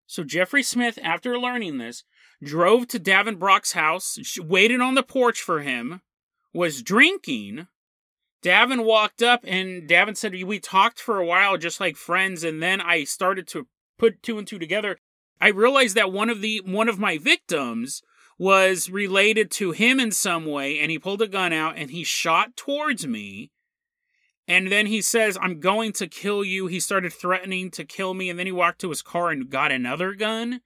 So 0.06 0.24
Jeffrey 0.24 0.62
Smith, 0.62 0.98
after 1.02 1.38
learning 1.38 1.78
this, 1.78 2.04
drove 2.42 2.88
to 2.88 2.98
Davin 2.98 3.38
Brock's 3.38 3.72
house, 3.72 4.18
waited 4.40 4.80
on 4.80 4.94
the 4.94 5.02
porch 5.02 5.40
for 5.40 5.60
him, 5.60 6.00
was 6.52 6.82
drinking. 6.82 7.66
Davin 8.42 8.84
walked 8.84 9.22
up 9.22 9.44
and 9.46 9.88
Davin 9.88 10.16
said, 10.16 10.32
We 10.32 10.58
talked 10.58 10.98
for 10.98 11.18
a 11.18 11.26
while, 11.26 11.58
just 11.58 11.80
like 11.80 11.96
friends, 11.96 12.42
and 12.42 12.62
then 12.62 12.80
I 12.80 13.04
started 13.04 13.46
to 13.48 13.66
put 13.98 14.22
two 14.22 14.38
and 14.38 14.48
two 14.48 14.58
together. 14.58 14.98
I 15.40 15.48
realized 15.48 15.94
that 15.96 16.12
one 16.12 16.30
of 16.30 16.40
the 16.40 16.60
one 16.64 16.88
of 16.88 16.98
my 16.98 17.18
victims 17.18 18.02
was 18.40 18.88
related 18.88 19.50
to 19.50 19.72
him 19.72 20.00
in 20.00 20.10
some 20.10 20.46
way, 20.46 20.80
and 20.80 20.90
he 20.90 20.98
pulled 20.98 21.20
a 21.20 21.28
gun 21.28 21.52
out 21.52 21.76
and 21.76 21.90
he 21.90 22.02
shot 22.02 22.56
towards 22.56 23.06
me. 23.06 23.50
And 24.48 24.72
then 24.72 24.86
he 24.86 25.02
says, 25.02 25.36
I'm 25.38 25.60
going 25.60 25.92
to 25.92 26.06
kill 26.06 26.42
you. 26.42 26.66
He 26.66 26.80
started 26.80 27.12
threatening 27.12 27.70
to 27.72 27.84
kill 27.84 28.14
me, 28.14 28.30
and 28.30 28.38
then 28.38 28.46
he 28.46 28.52
walked 28.52 28.80
to 28.80 28.88
his 28.88 29.02
car 29.02 29.28
and 29.28 29.50
got 29.50 29.70
another 29.70 30.14
gun, 30.14 30.62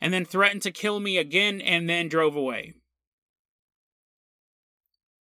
and 0.00 0.12
then 0.12 0.24
threatened 0.24 0.62
to 0.62 0.72
kill 0.72 0.98
me 0.98 1.16
again, 1.16 1.60
and 1.60 1.88
then 1.88 2.08
drove 2.08 2.34
away. 2.34 2.74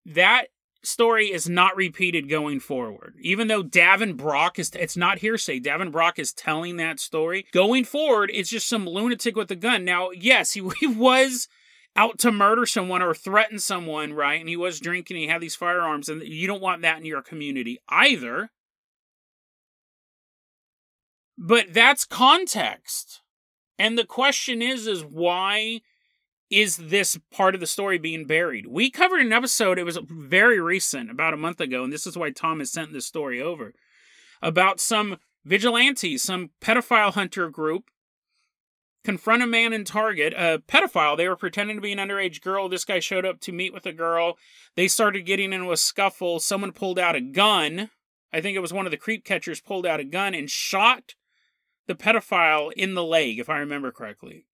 That 0.06 0.44
story 0.84 1.32
is 1.32 1.48
not 1.48 1.74
repeated 1.76 2.30
going 2.30 2.60
forward. 2.60 3.16
Even 3.20 3.48
though 3.48 3.64
Davin 3.64 4.16
Brock 4.16 4.60
is, 4.60 4.70
it's 4.78 4.96
not 4.96 5.18
hearsay. 5.18 5.58
Davin 5.58 5.90
Brock 5.90 6.20
is 6.20 6.32
telling 6.32 6.76
that 6.76 7.00
story. 7.00 7.46
Going 7.50 7.82
forward, 7.82 8.30
it's 8.32 8.48
just 8.48 8.68
some 8.68 8.86
lunatic 8.86 9.34
with 9.34 9.50
a 9.50 9.56
gun. 9.56 9.84
Now, 9.84 10.10
yes, 10.12 10.52
he, 10.52 10.62
he 10.78 10.86
was 10.86 11.48
out 11.96 12.18
to 12.20 12.32
murder 12.32 12.66
someone 12.66 13.02
or 13.02 13.14
threaten 13.14 13.58
someone, 13.58 14.12
right? 14.12 14.40
And 14.40 14.48
he 14.48 14.56
was 14.56 14.80
drinking, 14.80 15.16
he 15.16 15.26
had 15.26 15.40
these 15.40 15.56
firearms, 15.56 16.08
and 16.08 16.22
you 16.22 16.46
don't 16.46 16.62
want 16.62 16.82
that 16.82 16.98
in 16.98 17.04
your 17.04 17.22
community 17.22 17.78
either. 17.88 18.50
But 21.36 21.72
that's 21.72 22.04
context. 22.04 23.22
And 23.78 23.96
the 23.96 24.04
question 24.04 24.60
is 24.60 24.86
is 24.86 25.02
why 25.02 25.80
is 26.50 26.76
this 26.76 27.18
part 27.32 27.54
of 27.54 27.60
the 27.60 27.66
story 27.66 27.96
being 27.96 28.26
buried? 28.26 28.66
We 28.66 28.90
covered 28.90 29.20
an 29.20 29.32
episode, 29.32 29.78
it 29.78 29.84
was 29.84 29.98
very 30.02 30.60
recent, 30.60 31.10
about 31.10 31.32
a 31.32 31.38
month 31.38 31.60
ago, 31.60 31.84
and 31.84 31.92
this 31.92 32.06
is 32.06 32.16
why 32.16 32.30
Tom 32.30 32.58
has 32.58 32.70
sent 32.70 32.92
this 32.92 33.06
story 33.06 33.40
over, 33.40 33.72
about 34.42 34.80
some 34.80 35.18
vigilantes, 35.44 36.22
some 36.22 36.50
pedophile 36.60 37.14
hunter 37.14 37.48
group 37.48 37.90
confront 39.04 39.42
a 39.42 39.46
man 39.46 39.72
in 39.72 39.84
Target, 39.84 40.34
a 40.34 40.62
pedophile. 40.66 41.16
They 41.16 41.28
were 41.28 41.36
pretending 41.36 41.76
to 41.76 41.82
be 41.82 41.92
an 41.92 41.98
underage 41.98 42.40
girl. 42.40 42.68
This 42.68 42.84
guy 42.84 43.00
showed 43.00 43.24
up 43.24 43.40
to 43.40 43.52
meet 43.52 43.72
with 43.72 43.86
a 43.86 43.92
girl. 43.92 44.36
They 44.76 44.88
started 44.88 45.26
getting 45.26 45.52
into 45.52 45.72
a 45.72 45.76
scuffle. 45.76 46.40
Someone 46.40 46.72
pulled 46.72 46.98
out 46.98 47.16
a 47.16 47.20
gun. 47.20 47.90
I 48.32 48.40
think 48.40 48.56
it 48.56 48.60
was 48.60 48.72
one 48.72 48.86
of 48.86 48.90
the 48.90 48.96
creep 48.96 49.24
catchers 49.24 49.60
pulled 49.60 49.86
out 49.86 50.00
a 50.00 50.04
gun 50.04 50.34
and 50.34 50.50
shot 50.50 51.14
the 51.86 51.94
pedophile 51.94 52.72
in 52.72 52.94
the 52.94 53.02
leg, 53.02 53.38
if 53.38 53.48
I 53.48 53.58
remember 53.58 53.90
correctly. 53.90 54.46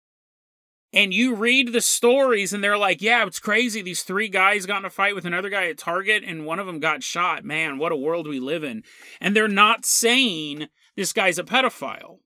And 0.94 1.14
you 1.14 1.36
read 1.36 1.74
the 1.74 1.82
stories, 1.82 2.54
and 2.54 2.64
they're 2.64 2.78
like, 2.78 3.02
yeah, 3.02 3.25
it's 3.25 3.40
crazy. 3.40 3.82
These 3.82 4.04
three 4.04 4.30
guys 4.30 4.66
got 4.66 4.80
in 4.80 4.86
a 4.86 4.90
fight 4.90 5.14
with 5.14 5.25
another 5.25 5.50
guy 5.50 5.68
at 5.68 5.78
Target, 5.78 6.24
and 6.25 6.46
one 6.46 6.58
of 6.58 6.68
them 6.68 6.80
got 6.80 7.04
shot. 7.04 7.44
Man, 7.44 7.78
what 7.78 7.92
a 7.92 7.98
world 7.98 8.28
we 8.28 8.40
live 8.40 8.64
in. 8.64 8.84
And 9.20 9.36
they're 9.36 9.50
not 9.50 9.86
saying 9.86 10.70
this 10.96 11.12
guy's 11.12 11.38
a 11.38 11.44
pedophile 11.44 12.20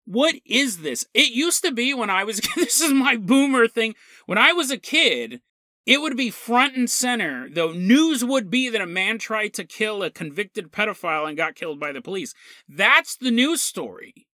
What 0.07 0.35
is 0.45 0.79
this? 0.79 1.07
It 1.15 1.33
used 1.33 1.65
to 1.65 1.73
be 1.73 1.95
when 1.95 2.11
I 2.11 2.25
was, 2.25 2.41
this 2.57 2.81
is 2.81 2.93
my 2.93 3.17
boomer 3.17 3.69
thing. 3.69 3.95
When 4.27 4.39
I 4.39 4.53
was 4.53 4.71
a 4.71 4.79
kid, 4.79 5.41
it 5.87 6.01
would 6.01 6.17
be 6.17 6.31
front 6.31 6.77
and 6.77 6.89
center. 6.89 7.49
The 7.49 7.73
news 7.73 8.25
would 8.25 8.51
be 8.51 8.69
that 8.71 8.81
a 8.81 8.87
man 8.87 9.19
tried 9.19 9.55
to 9.55 9.65
kill 9.65 10.03
a 10.03 10.11
convicted 10.11 10.73
pedophile 10.73 11.29
and 11.29 11.37
got 11.37 11.55
killed 11.55 11.79
by 11.79 11.93
the 11.93 12.01
police. 12.01 12.35
That's 12.69 13.17
the 13.17 13.31
news 13.31 13.61
story. 13.63 14.27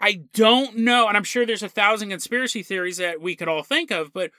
I 0.00 0.20
don't 0.32 0.78
know, 0.78 1.08
and 1.08 1.16
I'm 1.16 1.24
sure 1.24 1.44
there's 1.44 1.62
a 1.62 1.68
thousand 1.68 2.10
conspiracy 2.10 2.62
theories 2.62 2.98
that 2.98 3.20
we 3.20 3.34
could 3.34 3.48
all 3.48 3.64
think 3.64 3.90
of, 3.90 4.12
but 4.12 4.30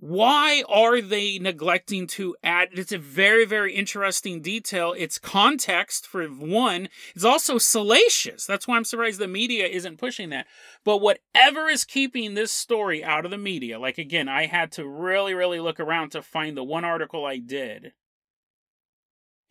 why 0.00 0.64
are 0.66 1.02
they 1.02 1.38
neglecting 1.38 2.06
to 2.06 2.34
add 2.42 2.70
it's 2.72 2.90
a 2.90 2.98
very 2.98 3.44
very 3.44 3.74
interesting 3.74 4.40
detail. 4.40 4.94
It's 4.96 5.18
context 5.18 6.06
for 6.06 6.26
one. 6.26 6.88
It's 7.14 7.24
also 7.24 7.58
salacious. 7.58 8.46
That's 8.46 8.66
why 8.66 8.76
i'm 8.76 8.84
surprised 8.84 9.20
the 9.20 9.28
media 9.28 9.66
isn't 9.66 9.98
pushing 9.98 10.30
that. 10.30 10.46
But 10.84 11.02
whatever 11.02 11.68
is 11.68 11.84
keeping 11.84 12.32
this 12.32 12.50
story 12.50 13.04
out 13.04 13.26
of 13.26 13.30
the 13.30 13.38
media 13.38 13.78
like 13.78 13.98
again 13.98 14.28
i 14.28 14.46
had 14.46 14.72
to 14.72 14.88
really 14.88 15.34
really 15.34 15.60
look 15.60 15.78
around 15.78 16.10
to 16.10 16.22
find 16.22 16.56
the 16.56 16.64
one 16.64 16.84
article 16.84 17.26
i 17.26 17.36
did. 17.36 17.92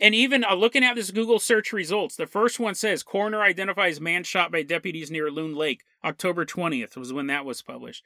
And 0.01 0.15
even 0.15 0.45
uh, 0.45 0.55
looking 0.55 0.83
at 0.83 0.95
this 0.95 1.11
Google 1.11 1.39
search 1.39 1.73
results, 1.73 2.15
the 2.15 2.25
first 2.25 2.57
one 2.57 2.73
says 2.73 3.03
coroner 3.03 3.41
identifies 3.41 3.99
man 3.99 4.23
shot 4.23 4.51
by 4.51 4.63
deputies 4.63 5.11
near 5.11 5.29
Loon 5.29 5.53
Lake. 5.55 5.83
October 6.05 6.45
20th 6.45 6.95
was 6.95 7.11
when 7.11 7.27
that 7.27 7.43
was 7.43 7.61
published. 7.61 8.03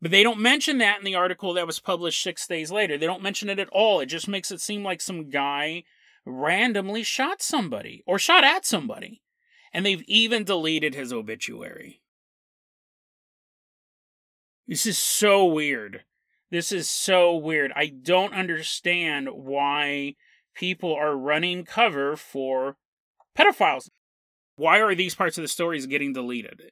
But 0.00 0.12
they 0.12 0.22
don't 0.22 0.38
mention 0.38 0.78
that 0.78 0.98
in 0.98 1.04
the 1.04 1.16
article 1.16 1.54
that 1.54 1.66
was 1.66 1.80
published 1.80 2.22
six 2.22 2.46
days 2.46 2.70
later. 2.70 2.96
They 2.96 3.06
don't 3.06 3.22
mention 3.22 3.48
it 3.48 3.58
at 3.58 3.68
all. 3.70 4.00
It 4.00 4.06
just 4.06 4.28
makes 4.28 4.50
it 4.50 4.60
seem 4.60 4.84
like 4.84 5.00
some 5.00 5.28
guy 5.28 5.82
randomly 6.24 7.02
shot 7.02 7.42
somebody 7.42 8.04
or 8.06 8.18
shot 8.18 8.44
at 8.44 8.64
somebody. 8.64 9.22
And 9.72 9.84
they've 9.84 10.04
even 10.06 10.44
deleted 10.44 10.94
his 10.94 11.12
obituary. 11.12 12.00
This 14.66 14.86
is 14.86 14.98
so 14.98 15.46
weird. 15.46 16.04
This 16.50 16.72
is 16.72 16.88
so 16.88 17.36
weird. 17.36 17.72
I 17.74 17.86
don't 17.86 18.34
understand 18.34 19.28
why 19.32 20.14
people 20.54 20.94
are 20.94 21.16
running 21.16 21.64
cover 21.64 22.16
for 22.16 22.76
pedophiles. 23.36 23.88
Why 24.56 24.80
are 24.80 24.94
these 24.94 25.14
parts 25.14 25.38
of 25.38 25.42
the 25.42 25.48
stories 25.48 25.86
getting 25.86 26.12
deleted? 26.12 26.70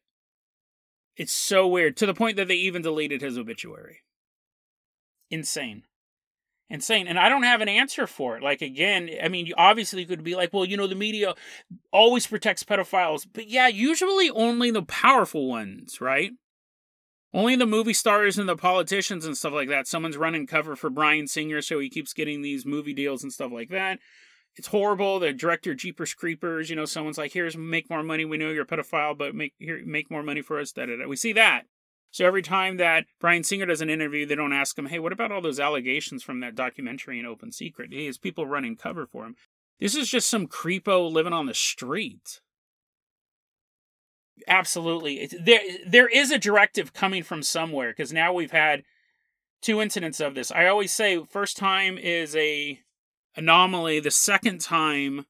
It's 1.16 1.32
so 1.32 1.66
weird 1.66 1.96
to 1.96 2.06
the 2.06 2.14
point 2.14 2.36
that 2.36 2.48
they 2.48 2.54
even 2.54 2.82
deleted 2.82 3.22
his 3.22 3.38
obituary. 3.38 4.02
Insane. 5.30 5.84
insane. 6.68 7.06
And 7.08 7.18
I 7.18 7.28
don't 7.28 7.42
have 7.42 7.60
an 7.60 7.68
answer 7.68 8.06
for 8.06 8.36
it. 8.36 8.42
Like, 8.42 8.62
again, 8.62 9.10
I 9.22 9.28
mean, 9.28 9.52
obviously 9.56 10.02
you 10.02 10.06
could 10.06 10.24
be 10.24 10.34
like, 10.36 10.52
well, 10.52 10.64
you 10.64 10.76
know, 10.76 10.86
the 10.86 10.94
media 10.94 11.34
always 11.92 12.26
protects 12.26 12.64
pedophiles. 12.64 13.26
But 13.32 13.48
yeah, 13.48 13.68
usually 13.68 14.30
only 14.30 14.70
the 14.70 14.82
powerful 14.82 15.48
ones, 15.48 16.00
right? 16.00 16.32
Only 17.32 17.56
the 17.56 17.66
movie 17.66 17.92
stars 17.92 18.38
and 18.38 18.48
the 18.48 18.56
politicians 18.56 19.26
and 19.26 19.36
stuff 19.36 19.52
like 19.52 19.68
that. 19.68 19.86
Someone's 19.86 20.16
running 20.16 20.46
cover 20.46 20.74
for 20.74 20.88
Bryan 20.88 21.26
Singer, 21.26 21.60
so 21.60 21.78
he 21.78 21.90
keeps 21.90 22.12
getting 22.12 22.40
these 22.42 22.64
movie 22.64 22.94
deals 22.94 23.22
and 23.22 23.32
stuff 23.32 23.52
like 23.52 23.68
that. 23.70 23.98
It's 24.56 24.68
horrible. 24.68 25.18
The 25.18 25.32
director, 25.32 25.74
Jeepers 25.74 26.14
Creepers, 26.14 26.70
you 26.70 26.76
know, 26.76 26.86
someone's 26.86 27.18
like, 27.18 27.32
"Here's 27.32 27.56
make 27.56 27.90
more 27.90 28.02
money. 28.02 28.24
We 28.24 28.38
know 28.38 28.50
you're 28.50 28.62
a 28.62 28.66
pedophile, 28.66 29.16
but 29.16 29.34
make 29.34 29.54
here 29.58 29.82
make 29.84 30.10
more 30.10 30.22
money 30.22 30.40
for 30.42 30.58
us." 30.58 30.72
Da, 30.72 30.86
da, 30.86 30.96
da. 30.96 31.06
We 31.06 31.16
see 31.16 31.32
that. 31.34 31.66
So 32.10 32.24
every 32.26 32.40
time 32.42 32.78
that 32.78 33.04
Bryan 33.20 33.44
Singer 33.44 33.66
does 33.66 33.82
an 33.82 33.90
interview, 33.90 34.24
they 34.24 34.34
don't 34.34 34.54
ask 34.54 34.78
him, 34.78 34.86
"Hey, 34.86 34.98
what 34.98 35.12
about 35.12 35.30
all 35.30 35.42
those 35.42 35.60
allegations 35.60 36.22
from 36.22 36.40
that 36.40 36.54
documentary 36.54 37.20
An 37.20 37.26
Open 37.26 37.52
Secret?" 37.52 37.92
He 37.92 38.06
has 38.06 38.16
people 38.16 38.46
running 38.46 38.76
cover 38.76 39.06
for 39.06 39.26
him. 39.26 39.36
This 39.78 39.94
is 39.94 40.08
just 40.08 40.30
some 40.30 40.46
creepo 40.46 41.10
living 41.10 41.34
on 41.34 41.44
the 41.44 41.52
street. 41.54 42.40
Absolutely. 44.48 45.26
There 45.26 45.60
there 45.86 46.08
is 46.08 46.30
a 46.30 46.38
directive 46.38 46.92
coming 46.94 47.22
from 47.22 47.42
somewhere 47.42 47.90
because 47.90 48.12
now 48.12 48.32
we've 48.32 48.50
had 48.50 48.84
two 49.60 49.80
incidents 49.80 50.20
of 50.20 50.34
this. 50.34 50.50
I 50.50 50.66
always 50.66 50.92
say 50.92 51.22
first 51.24 51.56
time 51.56 51.98
is 51.98 52.34
a 52.36 52.80
anomaly, 53.36 54.00
the 54.00 54.10
second 54.10 54.60
time 54.60 55.26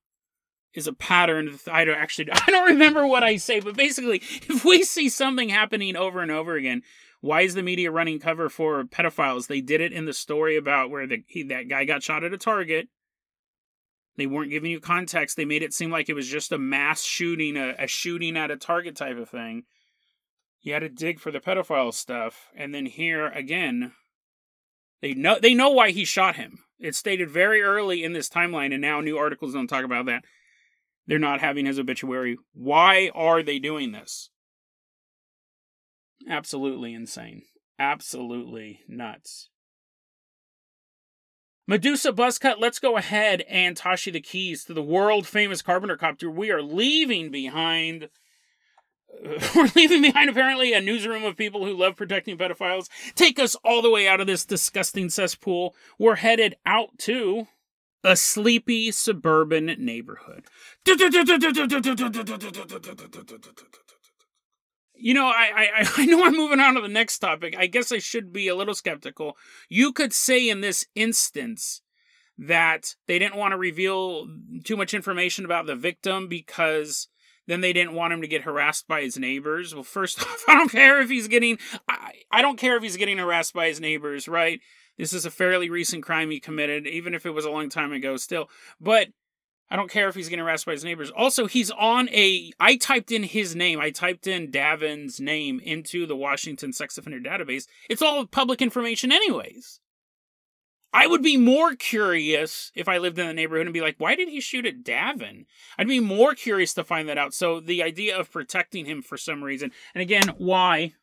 is 0.75 0.86
a 0.86 0.92
pattern. 0.92 1.58
I 1.70 1.84
don't 1.84 1.98
actually 1.98 2.30
I 2.32 2.50
don't 2.50 2.68
remember 2.68 3.06
what 3.06 3.22
I 3.22 3.36
say, 3.36 3.60
but 3.60 3.76
basically 3.76 4.22
if 4.48 4.64
we 4.64 4.82
see 4.82 5.08
something 5.08 5.48
happening 5.48 5.96
over 5.96 6.20
and 6.20 6.30
over 6.30 6.54
again, 6.54 6.82
why 7.20 7.42
is 7.42 7.54
the 7.54 7.62
media 7.62 7.90
running 7.90 8.18
cover 8.18 8.48
for 8.48 8.84
pedophiles? 8.84 9.46
They 9.46 9.60
did 9.60 9.80
it 9.80 9.92
in 9.92 10.04
the 10.04 10.12
story 10.12 10.56
about 10.56 10.90
where 10.90 11.06
the 11.06 11.25
he, 11.26 11.42
that 11.44 11.68
guy 11.68 11.84
got 11.84 12.02
shot 12.02 12.25
at 12.25 12.32
a 12.32 12.38
Target 12.38 12.88
they 14.16 14.26
weren't 14.26 14.50
giving 14.50 14.70
you 14.70 14.80
context. 14.80 15.36
They 15.36 15.44
made 15.44 15.62
it 15.62 15.75
seem 15.75 15.90
like 15.90 16.08
it 16.08 16.14
was 16.14 16.28
just 16.28 16.52
a 16.52 16.58
mass 16.58 17.02
shooting, 17.02 17.56
a, 17.56 17.75
a 17.78 17.86
shooting 17.86 18.36
at 18.36 18.50
a 18.50 18.56
target 18.56 18.96
type 18.96 19.18
of 19.18 19.28
thing. 19.28 19.64
You 20.62 20.72
had 20.72 20.80
to 20.80 20.88
dig 20.88 21.20
for 21.20 21.30
the 21.30 21.40
pedophile 21.40 21.94
stuff, 21.94 22.48
and 22.56 22.75
then 22.75 22.86
here 22.86 23.28
again, 23.28 23.92
they 25.02 25.14
know 25.14 25.38
they 25.40 25.54
know 25.54 25.70
why 25.70 25.90
he 25.90 26.04
shot 26.04 26.36
him. 26.36 26.58
It's 26.78 26.98
stated 26.98 27.30
very 27.30 27.62
early 27.62 28.04
in 28.04 28.12
this 28.12 28.28
timeline, 28.28 28.72
and 28.72 28.80
now 28.80 29.00
new 29.00 29.16
articles 29.16 29.54
don't 29.54 29.66
talk 29.66 29.84
about 29.84 30.06
that. 30.06 30.24
They're 31.06 31.18
not 31.18 31.40
having 31.40 31.66
his 31.66 31.78
obituary. 31.78 32.36
Why 32.52 33.10
are 33.14 33.42
they 33.42 33.58
doing 33.58 33.92
this? 33.92 34.30
Absolutely 36.28 36.92
insane. 36.92 37.42
Absolutely 37.78 38.80
nuts. 38.88 39.48
Medusa 41.68 42.12
Buzzcut, 42.12 42.56
let's 42.60 42.78
go 42.78 42.96
ahead 42.96 43.42
and 43.48 43.76
you 44.06 44.12
the 44.12 44.20
keys 44.20 44.64
to 44.64 44.74
the 44.74 44.82
world 44.82 45.26
famous 45.26 45.62
Carpenter 45.62 45.96
copter. 45.96 46.30
We 46.30 46.50
are 46.50 46.62
leaving 46.62 47.30
behind. 47.30 48.08
We're 49.54 49.70
leaving 49.75 50.02
behind 50.02 50.30
apparently 50.30 50.72
a 50.72 50.80
newsroom 50.80 51.25
of 51.25 51.36
people 51.36 51.64
who 51.64 51.76
love 51.76 51.96
protecting 51.96 52.36
pedophiles. 52.36 52.88
Take 53.14 53.38
us 53.38 53.54
all 53.64 53.82
the 53.82 53.90
way 53.90 54.06
out 54.06 54.20
of 54.20 54.26
this 54.26 54.44
disgusting 54.44 55.08
cesspool. 55.08 55.75
We're 55.98 56.16
headed 56.16 56.56
out 56.64 56.98
to 57.00 57.48
a 58.04 58.16
sleepy 58.16 58.90
suburban 58.92 59.66
neighborhood. 59.78 60.44
You 64.98 65.12
know, 65.14 65.26
I, 65.26 65.50
I 65.54 65.88
I 65.96 66.06
know 66.06 66.25
I'm 66.25 66.36
moving 66.36 66.60
on 66.60 66.75
to 66.75 66.80
the 66.80 66.88
next 66.88 67.18
topic. 67.18 67.56
I 67.58 67.66
guess 67.66 67.92
I 67.92 67.98
should 67.98 68.32
be 68.32 68.48
a 68.48 68.54
little 68.54 68.75
skeptical. 68.75 69.36
You 69.68 69.92
could 69.92 70.12
say 70.12 70.48
in 70.48 70.60
this 70.60 70.86
instance 70.94 71.82
that 72.38 72.94
they 73.06 73.18
didn't 73.18 73.36
want 73.36 73.52
to 73.52 73.58
reveal 73.58 74.28
too 74.64 74.76
much 74.76 74.94
information 74.94 75.44
about 75.44 75.66
the 75.66 75.75
victim 75.75 76.28
because 76.28 77.08
then 77.46 77.60
they 77.60 77.72
didn't 77.72 77.94
want 77.94 78.12
him 78.12 78.20
to 78.20 78.28
get 78.28 78.42
harassed 78.42 78.88
by 78.88 79.02
his 79.02 79.18
neighbors. 79.18 79.74
Well, 79.74 79.84
first 79.84 80.20
off, 80.22 80.44
I 80.48 80.54
don't 80.54 80.70
care 80.70 81.00
if 81.00 81.08
he's 81.08 81.28
getting 81.28 81.58
I, 81.88 82.12
I 82.30 82.42
don't 82.42 82.58
care 82.58 82.76
if 82.76 82.82
he's 82.82 82.96
getting 82.96 83.18
harassed 83.18 83.54
by 83.54 83.68
his 83.68 83.80
neighbors, 83.80 84.28
right? 84.28 84.61
This 84.98 85.12
is 85.12 85.26
a 85.26 85.30
fairly 85.30 85.68
recent 85.68 86.02
crime 86.02 86.30
he 86.30 86.40
committed, 86.40 86.87
even 86.87 87.14
if 87.14 87.26
it 87.26 87.30
was 87.30 87.44
a 87.44 87.50
long 87.50 87.68
time 87.68 87.92
ago 87.92 88.16
still. 88.16 88.48
But 88.80 89.09
I 89.68 89.76
don't 89.76 89.90
care 89.90 90.09
if 90.09 90.14
he's 90.14 90.28
getting 90.28 90.44
harassed 90.44 90.66
by 90.66 90.72
his 90.72 90.85
neighbors. 90.85 91.11
Also, 91.11 91.46
he's 91.46 91.70
on 91.72 92.09
a. 92.11 92.52
I 92.61 92.76
typed 92.76 93.11
in 93.11 93.24
his 93.24 93.56
name. 93.56 93.80
I 93.80 93.90
typed 93.90 94.26
in 94.26 94.50
Davin's 94.50 95.20
name 95.20 95.61
into 95.61 96.06
the 96.06 96.16
Washington 96.16 96.72
Sex 96.72 96.96
Offender 96.96 97.20
Database. 97.20 97.66
It's 97.90 98.02
all 98.02 98.26
public 98.26 98.62
information, 98.62 99.11
anyways. 99.11 99.80
I 100.92 101.07
would 101.07 101.22
be 101.22 101.37
more 101.37 101.75
curious 101.75 102.72
if 102.75 102.88
I 102.88 102.99
lived 102.99 103.18
in 103.18 103.27
the 103.27 103.35
neighborhood 103.35 103.66
and 103.66 103.75
be 103.75 103.81
like, 103.81 103.96
why 103.99 104.14
did 104.14 104.29
he 104.29 104.40
shoot 104.40 104.66
at 104.66 104.83
Davin? 104.83 105.44
I'd 105.77 105.88
be 105.88 106.01
more 106.01 106.35
curious 106.35 106.72
to 106.75 106.85
find 106.85 107.09
that 107.09 107.18
out. 107.18 107.35
So 107.35 107.61
the 107.61 107.83
idea 107.83 108.18
of 108.18 108.31
protecting 108.31 108.87
him 108.87 109.03
for 109.03 109.18
some 109.18 109.44
reason, 109.44 109.72
and 109.94 110.01
again, 110.01 110.35
why? 110.38 110.94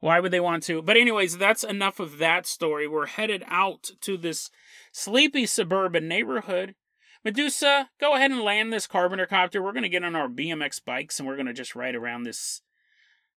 Why 0.00 0.20
would 0.20 0.32
they 0.32 0.40
want 0.40 0.62
to? 0.64 0.82
But, 0.82 0.96
anyways, 0.96 1.38
that's 1.38 1.64
enough 1.64 2.00
of 2.00 2.18
that 2.18 2.46
story. 2.46 2.88
We're 2.88 3.06
headed 3.06 3.44
out 3.46 3.90
to 4.00 4.16
this 4.16 4.50
sleepy 4.92 5.46
suburban 5.46 6.08
neighborhood 6.08 6.74
Medusa, 7.24 7.90
go 8.00 8.14
ahead 8.16 8.32
and 8.32 8.40
land 8.40 8.72
this 8.72 8.86
carpenter 8.86 9.26
copter. 9.26 9.62
We're 9.62 9.72
going 9.72 9.84
to 9.84 9.88
get 9.88 10.04
on 10.04 10.16
our 10.16 10.28
BMX 10.28 10.84
bikes 10.84 11.18
and 11.18 11.28
we're 11.28 11.36
going 11.36 11.46
to 11.46 11.52
just 11.52 11.76
ride 11.76 11.94
around 11.94 12.24
this 12.24 12.62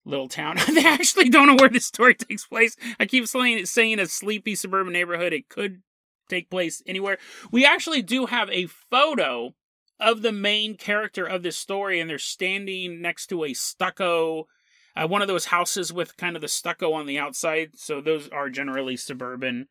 little 0.06 0.30
town. 0.30 0.58
they 0.74 0.86
actually 0.86 1.30
don't 1.30 1.48
know 1.48 1.56
where 1.56 1.70
this 1.70 1.86
story 1.86 2.16
takes 2.16 2.46
place. 2.46 2.78
I 3.00 3.06
keep 3.06 3.28
saying, 3.28 3.66
saying 3.66 4.00
a 4.00 4.08
sleepy 4.08 4.56
suburban 4.56 4.94
neighborhood. 4.94 5.34
It 5.34 5.50
could 5.50 5.82
take 6.30 6.50
place 6.50 6.82
anywhere. 6.86 7.18
We 7.52 7.66
actually 7.66 8.02
do 8.02 8.28
have 8.28 8.50
a 8.50 8.68
photo 8.68 9.56
of 10.00 10.22
the 10.22 10.32
main 10.32 10.78
character 10.78 11.26
of 11.26 11.44
this 11.44 11.58
story, 11.58 12.00
and 12.00 12.10
they're 12.10 12.20
standing 12.20 13.02
next 13.02 13.28
to 13.28 13.44
a 13.44 13.54
stucco, 13.54 14.48
uh, 14.96 15.08
one 15.08 15.22
of 15.22 15.28
those 15.28 15.46
houses 15.46 15.94
with 15.94 16.18
kind 16.18 16.36
of 16.36 16.42
the 16.42 16.48
stucco 16.48 16.94
on 16.94 17.06
the 17.06 17.20
outside. 17.20 17.72
So 17.76 18.02
those 18.02 18.30
are 18.30 18.50
generally 18.50 18.98
suburban, 18.98 19.68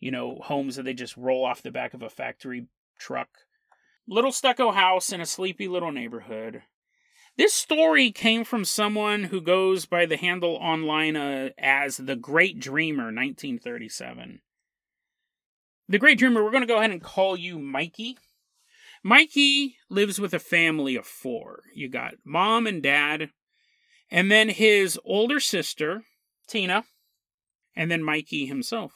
you 0.00 0.10
know, 0.10 0.40
homes 0.44 0.76
that 0.76 0.84
they 0.84 0.94
just 0.94 1.16
roll 1.16 1.44
off 1.44 1.62
the 1.62 1.70
back 1.70 1.94
of 1.94 2.02
a 2.02 2.10
factory 2.10 2.66
truck. 2.98 3.28
Little 4.08 4.32
stucco 4.32 4.72
house 4.72 5.12
in 5.12 5.20
a 5.20 5.26
sleepy 5.26 5.68
little 5.68 5.92
neighborhood. 5.92 6.62
This 7.36 7.54
story 7.54 8.10
came 8.10 8.44
from 8.44 8.64
someone 8.64 9.24
who 9.24 9.40
goes 9.40 9.86
by 9.86 10.06
the 10.06 10.16
handle 10.16 10.56
online 10.56 11.16
uh, 11.16 11.50
as 11.58 11.96
The 11.96 12.16
Great 12.16 12.60
Dreamer 12.60 13.04
1937. 13.04 14.40
The 15.88 15.98
Great 15.98 16.18
Dreamer, 16.18 16.44
we're 16.44 16.50
going 16.50 16.62
to 16.62 16.66
go 16.66 16.78
ahead 16.78 16.90
and 16.90 17.02
call 17.02 17.36
you 17.36 17.58
Mikey. 17.58 18.18
Mikey 19.02 19.76
lives 19.88 20.20
with 20.20 20.34
a 20.34 20.38
family 20.38 20.94
of 20.94 21.06
four. 21.06 21.62
You 21.74 21.88
got 21.88 22.14
mom 22.24 22.66
and 22.66 22.82
dad, 22.82 23.30
and 24.10 24.30
then 24.30 24.50
his 24.50 24.98
older 25.04 25.40
sister, 25.40 26.04
Tina, 26.46 26.84
and 27.74 27.90
then 27.90 28.04
Mikey 28.04 28.46
himself 28.46 28.92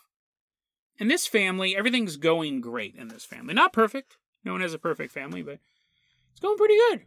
in 0.99 1.09
this 1.09 1.27
family, 1.27 1.77
everything's 1.77 2.17
going 2.17 2.61
great 2.61 2.95
in 2.95 3.09
this 3.09 3.25
family. 3.25 3.55
Not 3.55 3.73
perfect. 3.73 4.17
No 4.45 4.53
one 4.53 4.61
has 4.61 4.75
a 4.75 4.79
perfect 4.79 5.13
family, 5.13 5.43
but 5.43 5.59
it's 6.31 6.41
going 6.41 6.57
pretty 6.57 6.77
good. 6.91 7.03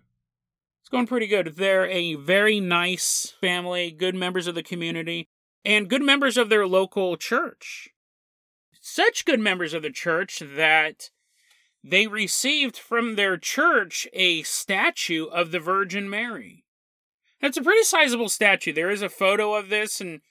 It's 0.82 0.89
going 0.89 1.08
pretty 1.08 1.28
good. 1.28 1.56
They're 1.56 1.88
a 1.88 2.15
very 2.15 2.60
nice 2.60 3.34
family, 3.39 3.92
good 3.92 4.15
members 4.15 4.48
of 4.48 4.56
the 4.56 4.63
community, 4.63 5.28
and 5.63 5.89
good 5.89 6.02
members 6.02 6.38
of 6.38 6.50
their 6.50 6.65
local 6.65 7.18
church. 7.18 7.89
Such 8.82 9.26
good 9.26 9.39
members 9.39 9.74
of 9.74 9.84
the 9.84 9.92
church 9.92 10.39
that 10.39 11.10
they 11.84 12.08
received 12.08 12.78
from 12.78 13.15
their 13.15 13.38
church 13.38 14.08
a 14.13 14.44
statue 14.44 15.26
of 15.26 15.52
the 15.52 15.60
Virgin 15.60 16.10
Mary. 16.10 16.65
That's 17.42 17.58
a 17.58 17.62
pretty 17.62 17.84
sizable 17.84 18.30
statue. 18.30 18.74
There 18.74 18.89
is 18.89 19.02
a 19.02 19.10
photo 19.10 19.54
of 19.54 19.70
this, 19.70 20.02
and 20.02 20.22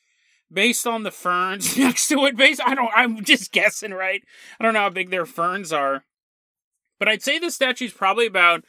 based 0.52 0.86
on 0.86 1.02
the 1.02 1.10
ferns 1.10 1.76
next 1.78 2.08
to 2.08 2.24
it. 2.26 2.36
Based, 2.36 2.60
I 2.64 2.74
don't. 2.74 2.90
I'm 2.94 3.24
just 3.24 3.52
guessing, 3.52 3.92
right? 3.92 4.22
I 4.58 4.64
don't 4.64 4.74
know 4.74 4.80
how 4.80 4.90
big 4.90 5.10
their 5.10 5.26
ferns 5.26 5.72
are, 5.72 6.04
but 6.98 7.08
I'd 7.08 7.22
say 7.22 7.38
the 7.38 7.50
statue's 7.50 7.92
probably 7.92 8.26
about 8.26 8.64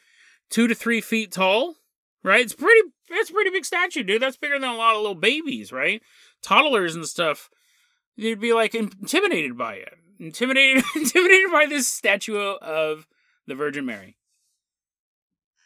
two 0.49 0.67
to 0.67 0.75
three 0.75 1.01
feet 1.01 1.31
tall. 1.31 1.75
Right? 2.23 2.41
It's 2.41 2.53
pretty. 2.53 2.81
It's 3.09 3.29
a 3.29 3.33
pretty 3.33 3.49
big 3.49 3.65
statue, 3.65 4.03
dude. 4.03 4.21
That's 4.21 4.37
bigger 4.37 4.59
than 4.59 4.69
a 4.69 4.75
lot 4.75 4.95
of 4.95 5.01
little 5.01 5.15
babies, 5.15 5.71
right? 5.71 6.01
Toddlers 6.43 6.95
and 6.95 7.07
stuff. 7.07 7.49
They'd 8.17 8.39
be 8.39 8.53
like 8.53 8.75
intimidated 8.75 9.57
by 9.57 9.75
it. 9.75 9.93
Intimidated, 10.19 10.83
intimidated 10.95 11.51
by 11.51 11.65
this 11.65 11.87
statue 11.87 12.37
of 12.37 13.07
the 13.47 13.55
Virgin 13.55 13.85
Mary. 13.85 14.17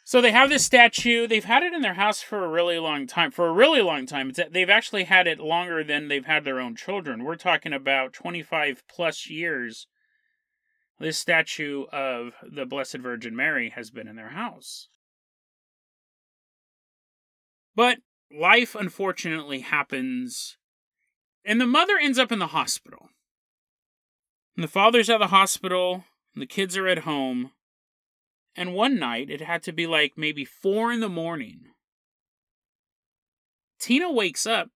So 0.06 0.22
they 0.22 0.32
have 0.32 0.50
this 0.50 0.66
statue. 0.66 1.28
They've 1.28 1.44
had 1.44 1.64
it 1.64 1.74
in 1.74 1.82
their 1.82 1.94
house 1.94 2.22
for 2.22 2.44
a 2.44 2.50
really 2.50 2.78
long 2.78 3.08
time. 3.08 3.32
For 3.32 3.48
a 3.48 3.54
really 3.54 3.82
long 3.82 4.06
time. 4.06 4.30
It's, 4.30 4.40
they've 4.52 4.70
actually 4.70 5.06
had 5.06 5.28
it 5.28 5.40
longer 5.40 5.84
than 5.84 6.08
they've 6.08 6.26
had 6.26 6.44
their 6.44 6.60
own 6.60 6.76
children. 6.76 7.24
We're 7.24 7.36
talking 7.36 7.74
about 7.74 8.14
25 8.14 8.84
plus 8.88 9.30
years. 9.30 9.88
This 11.00 11.18
statue 11.18 11.86
of 11.92 12.34
the 12.50 12.66
Blessed 12.66 12.98
Virgin 12.98 13.36
Mary 13.36 13.70
has 13.70 13.90
been 13.90 14.08
in 14.08 14.16
their 14.16 14.30
house. 14.30 14.88
But 17.76 18.00
life 18.32 18.76
unfortunately 18.76 19.62
happens, 19.62 20.58
and 21.44 21.60
the 21.60 21.68
mother 21.68 21.98
ends 22.00 22.20
up 22.20 22.32
in 22.32 22.40
the 22.40 22.48
hospital. 22.48 23.10
And 24.56 24.64
the 24.64 24.70
father's 24.70 25.10
at 25.10 25.20
the 25.20 25.28
hospital, 25.28 26.06
the 26.36 26.46
kids 26.46 26.78
are 26.78 26.88
at 26.88 27.00
home. 27.00 27.52
And 28.56 28.76
one 28.76 29.00
night, 29.00 29.32
it 29.32 29.42
had 29.42 29.64
to 29.64 29.74
be 29.74 29.88
like 29.88 30.14
maybe 30.16 30.46
four 30.46 30.92
in 30.92 31.00
the 31.00 31.10
morning. 31.10 31.62
Tina 33.80 34.12
wakes 34.12 34.46
up, 34.46 34.70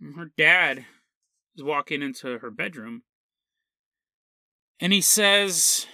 and 0.00 0.16
her 0.16 0.30
dad 0.36 0.86
is 1.56 1.62
walking 1.62 2.02
into 2.02 2.38
her 2.38 2.50
bedroom. 2.50 3.02
And 4.80 4.92
he 4.92 5.02
says, 5.02 5.86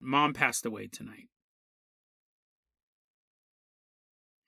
Mom 0.00 0.32
passed 0.32 0.64
away 0.64 0.86
tonight. 0.86 1.28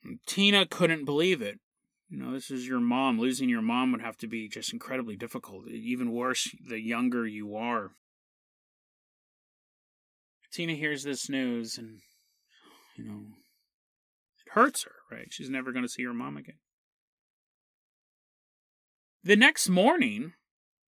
And 0.02 0.18
Tina 0.26 0.66
couldn't 0.66 1.04
believe 1.04 1.42
it. 1.42 1.60
You 2.08 2.18
know, 2.18 2.32
this 2.32 2.50
is 2.50 2.66
your 2.66 2.80
mom. 2.80 3.18
Losing 3.18 3.48
your 3.48 3.62
mom 3.62 3.92
would 3.92 4.00
have 4.00 4.16
to 4.18 4.26
be 4.26 4.48
just 4.48 4.72
incredibly 4.72 5.16
difficult. 5.16 5.68
Even 5.68 6.12
worse, 6.12 6.54
the 6.66 6.80
younger 6.80 7.26
you 7.26 7.54
are. 7.54 7.92
Tina 10.52 10.74
hears 10.74 11.04
this 11.04 11.30
news 11.30 11.78
and, 11.78 12.00
you 12.96 13.04
know, 13.04 13.22
it 14.44 14.52
hurts 14.52 14.84
her, 14.84 14.92
right? 15.10 15.28
She's 15.30 15.48
never 15.48 15.72
going 15.72 15.84
to 15.84 15.88
see 15.88 16.04
her 16.04 16.12
mom 16.12 16.36
again. 16.36 16.58
The 19.24 19.36
next 19.36 19.68
morning, 19.68 20.34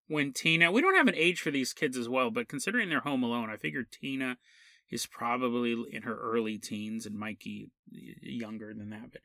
when 0.08 0.34
Tina, 0.34 0.72
we 0.72 0.82
don't 0.82 0.96
have 0.96 1.08
an 1.08 1.16
age 1.16 1.42
for 1.42 1.52
these 1.52 1.74
kids 1.74 1.98
as 1.98 2.10
well, 2.10 2.30
but 2.30 2.48
considering 2.48 2.90
they're 2.90 3.00
home 3.00 3.24
alone, 3.24 3.50
I 3.50 3.58
figured 3.58 3.92
Tina 3.92 4.38
is 4.90 5.06
probably 5.06 5.76
in 5.92 6.04
her 6.04 6.18
early 6.18 6.58
teens 6.58 7.06
and 7.06 7.18
Mikey 7.18 7.72
younger 7.90 8.74
than 8.74 8.90
that. 8.92 9.12
But 9.12 9.22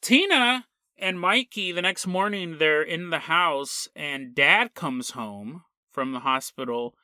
Tina 0.00 0.66
and 0.98 1.20
Mikey, 1.20 1.72
the 1.72 1.82
next 1.82 2.06
morning, 2.06 2.58
they're 2.58 2.82
in 2.82 3.10
the 3.10 3.20
house 3.20 3.88
and 3.94 4.34
dad 4.34 4.74
comes 4.74 5.10
home 5.10 5.64
from 5.90 6.12
the 6.12 6.20
hospital 6.20 6.94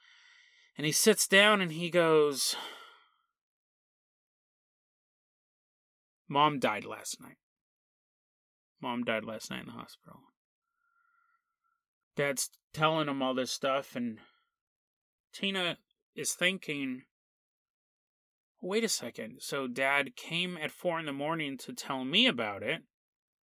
and 0.76 0.86
he 0.86 0.92
sits 0.92 1.26
down 1.26 1.60
and 1.60 1.72
he 1.72 1.90
goes, 1.90 2.56
Mom 6.28 6.58
died 6.58 6.84
last 6.84 7.20
night. 7.20 7.38
Mom 8.80 9.02
died 9.02 9.24
last 9.24 9.50
night 9.50 9.62
in 9.62 9.66
the 9.66 9.72
hospital. 9.72 10.20
Dad's 12.18 12.50
telling 12.72 13.06
him 13.06 13.22
all 13.22 13.32
this 13.32 13.52
stuff, 13.52 13.94
and 13.94 14.18
Tina 15.32 15.78
is 16.16 16.32
thinking, 16.32 17.02
wait 18.60 18.82
a 18.82 18.88
second. 18.88 19.36
So 19.38 19.68
dad 19.68 20.16
came 20.16 20.58
at 20.58 20.72
four 20.72 20.98
in 20.98 21.06
the 21.06 21.12
morning 21.12 21.56
to 21.58 21.72
tell 21.72 22.04
me 22.04 22.26
about 22.26 22.64
it. 22.64 22.80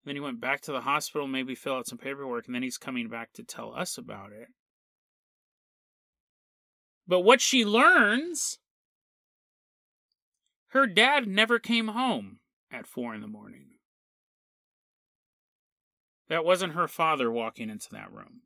Then 0.04 0.14
he 0.14 0.20
went 0.20 0.40
back 0.40 0.60
to 0.62 0.72
the 0.72 0.82
hospital, 0.82 1.26
maybe 1.26 1.56
fill 1.56 1.74
out 1.74 1.88
some 1.88 1.98
paperwork, 1.98 2.46
and 2.46 2.54
then 2.54 2.62
he's 2.62 2.78
coming 2.78 3.08
back 3.08 3.32
to 3.32 3.42
tell 3.42 3.74
us 3.74 3.98
about 3.98 4.30
it. 4.30 4.46
But 7.08 7.22
what 7.22 7.40
she 7.40 7.64
learns, 7.64 8.60
her 10.68 10.86
dad 10.86 11.26
never 11.26 11.58
came 11.58 11.88
home 11.88 12.38
at 12.70 12.86
four 12.86 13.16
in 13.16 13.20
the 13.20 13.26
morning. 13.26 13.66
That 16.28 16.44
wasn't 16.44 16.74
her 16.74 16.86
father 16.86 17.32
walking 17.32 17.68
into 17.68 17.88
that 17.90 18.12
room 18.12 18.42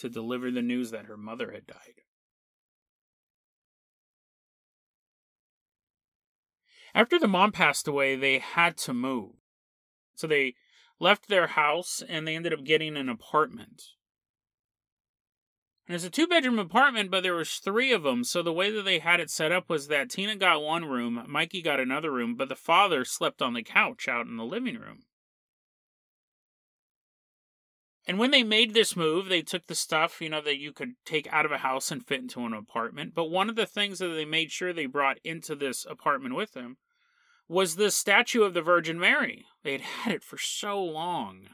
to 0.00 0.08
deliver 0.08 0.50
the 0.50 0.62
news 0.62 0.90
that 0.90 1.06
her 1.06 1.16
mother 1.16 1.52
had 1.52 1.66
died. 1.66 2.02
After 6.94 7.18
the 7.18 7.28
mom 7.28 7.52
passed 7.52 7.86
away, 7.86 8.16
they 8.16 8.38
had 8.38 8.76
to 8.78 8.92
move. 8.92 9.32
So 10.14 10.26
they 10.26 10.54
left 10.98 11.28
their 11.28 11.48
house 11.48 12.02
and 12.08 12.26
they 12.26 12.36
ended 12.36 12.52
up 12.52 12.64
getting 12.64 12.96
an 12.96 13.08
apartment. 13.08 13.82
And 15.86 15.94
it's 15.94 16.04
a 16.04 16.10
two 16.10 16.26
bedroom 16.26 16.58
apartment, 16.58 17.10
but 17.10 17.22
there 17.22 17.34
was 17.34 17.54
three 17.54 17.92
of 17.92 18.02
them. 18.02 18.22
So 18.22 18.42
the 18.42 18.52
way 18.52 18.70
that 18.70 18.82
they 18.82 19.00
had 19.00 19.18
it 19.18 19.30
set 19.30 19.50
up 19.50 19.68
was 19.68 19.88
that 19.88 20.10
Tina 20.10 20.36
got 20.36 20.62
one 20.62 20.84
room, 20.84 21.24
Mikey 21.26 21.62
got 21.62 21.80
another 21.80 22.12
room, 22.12 22.36
but 22.36 22.48
the 22.48 22.56
father 22.56 23.04
slept 23.04 23.42
on 23.42 23.54
the 23.54 23.62
couch 23.62 24.06
out 24.06 24.26
in 24.26 24.36
the 24.36 24.44
living 24.44 24.76
room. 24.76 25.02
And 28.10 28.18
when 28.18 28.32
they 28.32 28.42
made 28.42 28.74
this 28.74 28.96
move, 28.96 29.28
they 29.28 29.40
took 29.40 29.68
the 29.68 29.74
stuff, 29.76 30.20
you 30.20 30.28
know, 30.28 30.40
that 30.40 30.58
you 30.58 30.72
could 30.72 30.94
take 31.04 31.32
out 31.32 31.46
of 31.46 31.52
a 31.52 31.58
house 31.58 31.92
and 31.92 32.04
fit 32.04 32.20
into 32.20 32.44
an 32.44 32.52
apartment. 32.52 33.14
But 33.14 33.26
one 33.26 33.48
of 33.48 33.54
the 33.54 33.66
things 33.66 34.00
that 34.00 34.08
they 34.08 34.24
made 34.24 34.50
sure 34.50 34.72
they 34.72 34.86
brought 34.86 35.20
into 35.22 35.54
this 35.54 35.86
apartment 35.88 36.34
with 36.34 36.52
them 36.52 36.78
was 37.48 37.76
the 37.76 37.92
statue 37.92 38.42
of 38.42 38.52
the 38.52 38.62
Virgin 38.62 38.98
Mary. 38.98 39.44
They 39.62 39.70
had 39.70 39.80
had 39.82 40.12
it 40.12 40.24
for 40.24 40.38
so 40.38 40.82
long. 40.82 41.50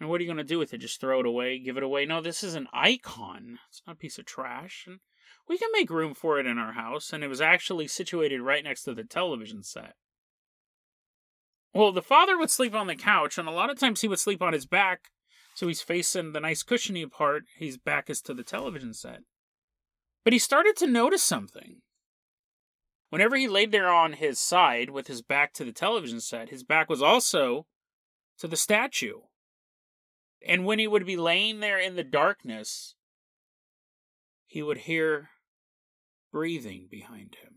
And 0.00 0.08
what 0.08 0.22
are 0.22 0.24
you 0.24 0.28
going 0.28 0.38
to 0.38 0.42
do 0.42 0.58
with 0.58 0.72
it? 0.72 0.78
Just 0.78 1.02
throw 1.02 1.20
it 1.20 1.26
away, 1.26 1.58
give 1.58 1.76
it 1.76 1.82
away? 1.82 2.06
No, 2.06 2.22
this 2.22 2.42
is 2.42 2.54
an 2.54 2.66
icon. 2.72 3.58
It's 3.68 3.82
not 3.86 3.96
a 3.96 3.98
piece 3.98 4.18
of 4.18 4.24
trash. 4.24 4.84
And 4.86 5.00
we 5.46 5.58
can 5.58 5.68
make 5.74 5.90
room 5.90 6.14
for 6.14 6.40
it 6.40 6.46
in 6.46 6.56
our 6.56 6.72
house. 6.72 7.12
And 7.12 7.22
it 7.22 7.28
was 7.28 7.42
actually 7.42 7.88
situated 7.88 8.40
right 8.40 8.64
next 8.64 8.84
to 8.84 8.94
the 8.94 9.04
television 9.04 9.64
set. 9.64 9.96
Well, 11.74 11.90
the 11.90 12.02
father 12.02 12.38
would 12.38 12.50
sleep 12.50 12.74
on 12.74 12.86
the 12.86 12.94
couch, 12.94 13.36
and 13.36 13.48
a 13.48 13.52
lot 13.52 13.68
of 13.68 13.78
times 13.78 14.00
he 14.00 14.08
would 14.08 14.20
sleep 14.20 14.40
on 14.40 14.52
his 14.52 14.64
back. 14.64 15.10
So 15.56 15.66
he's 15.66 15.82
facing 15.82 16.32
the 16.32 16.40
nice 16.40 16.62
cushiony 16.62 17.04
part. 17.06 17.44
His 17.56 17.76
back 17.76 18.08
is 18.08 18.20
to 18.22 18.34
the 18.34 18.44
television 18.44 18.94
set. 18.94 19.20
But 20.24 20.32
he 20.32 20.38
started 20.38 20.76
to 20.76 20.86
notice 20.86 21.22
something. 21.22 21.82
Whenever 23.10 23.36
he 23.36 23.46
laid 23.46 23.70
there 23.70 23.92
on 23.92 24.14
his 24.14 24.40
side 24.40 24.90
with 24.90 25.08
his 25.08 25.22
back 25.22 25.52
to 25.54 25.64
the 25.64 25.72
television 25.72 26.20
set, 26.20 26.48
his 26.48 26.64
back 26.64 26.88
was 26.88 27.02
also 27.02 27.66
to 28.38 28.48
the 28.48 28.56
statue. 28.56 29.20
And 30.46 30.64
when 30.64 30.78
he 30.78 30.86
would 30.86 31.06
be 31.06 31.16
laying 31.16 31.60
there 31.60 31.78
in 31.78 31.96
the 31.96 32.04
darkness, 32.04 32.94
he 34.46 34.62
would 34.62 34.78
hear 34.78 35.30
breathing 36.32 36.88
behind 36.90 37.36
him. 37.42 37.53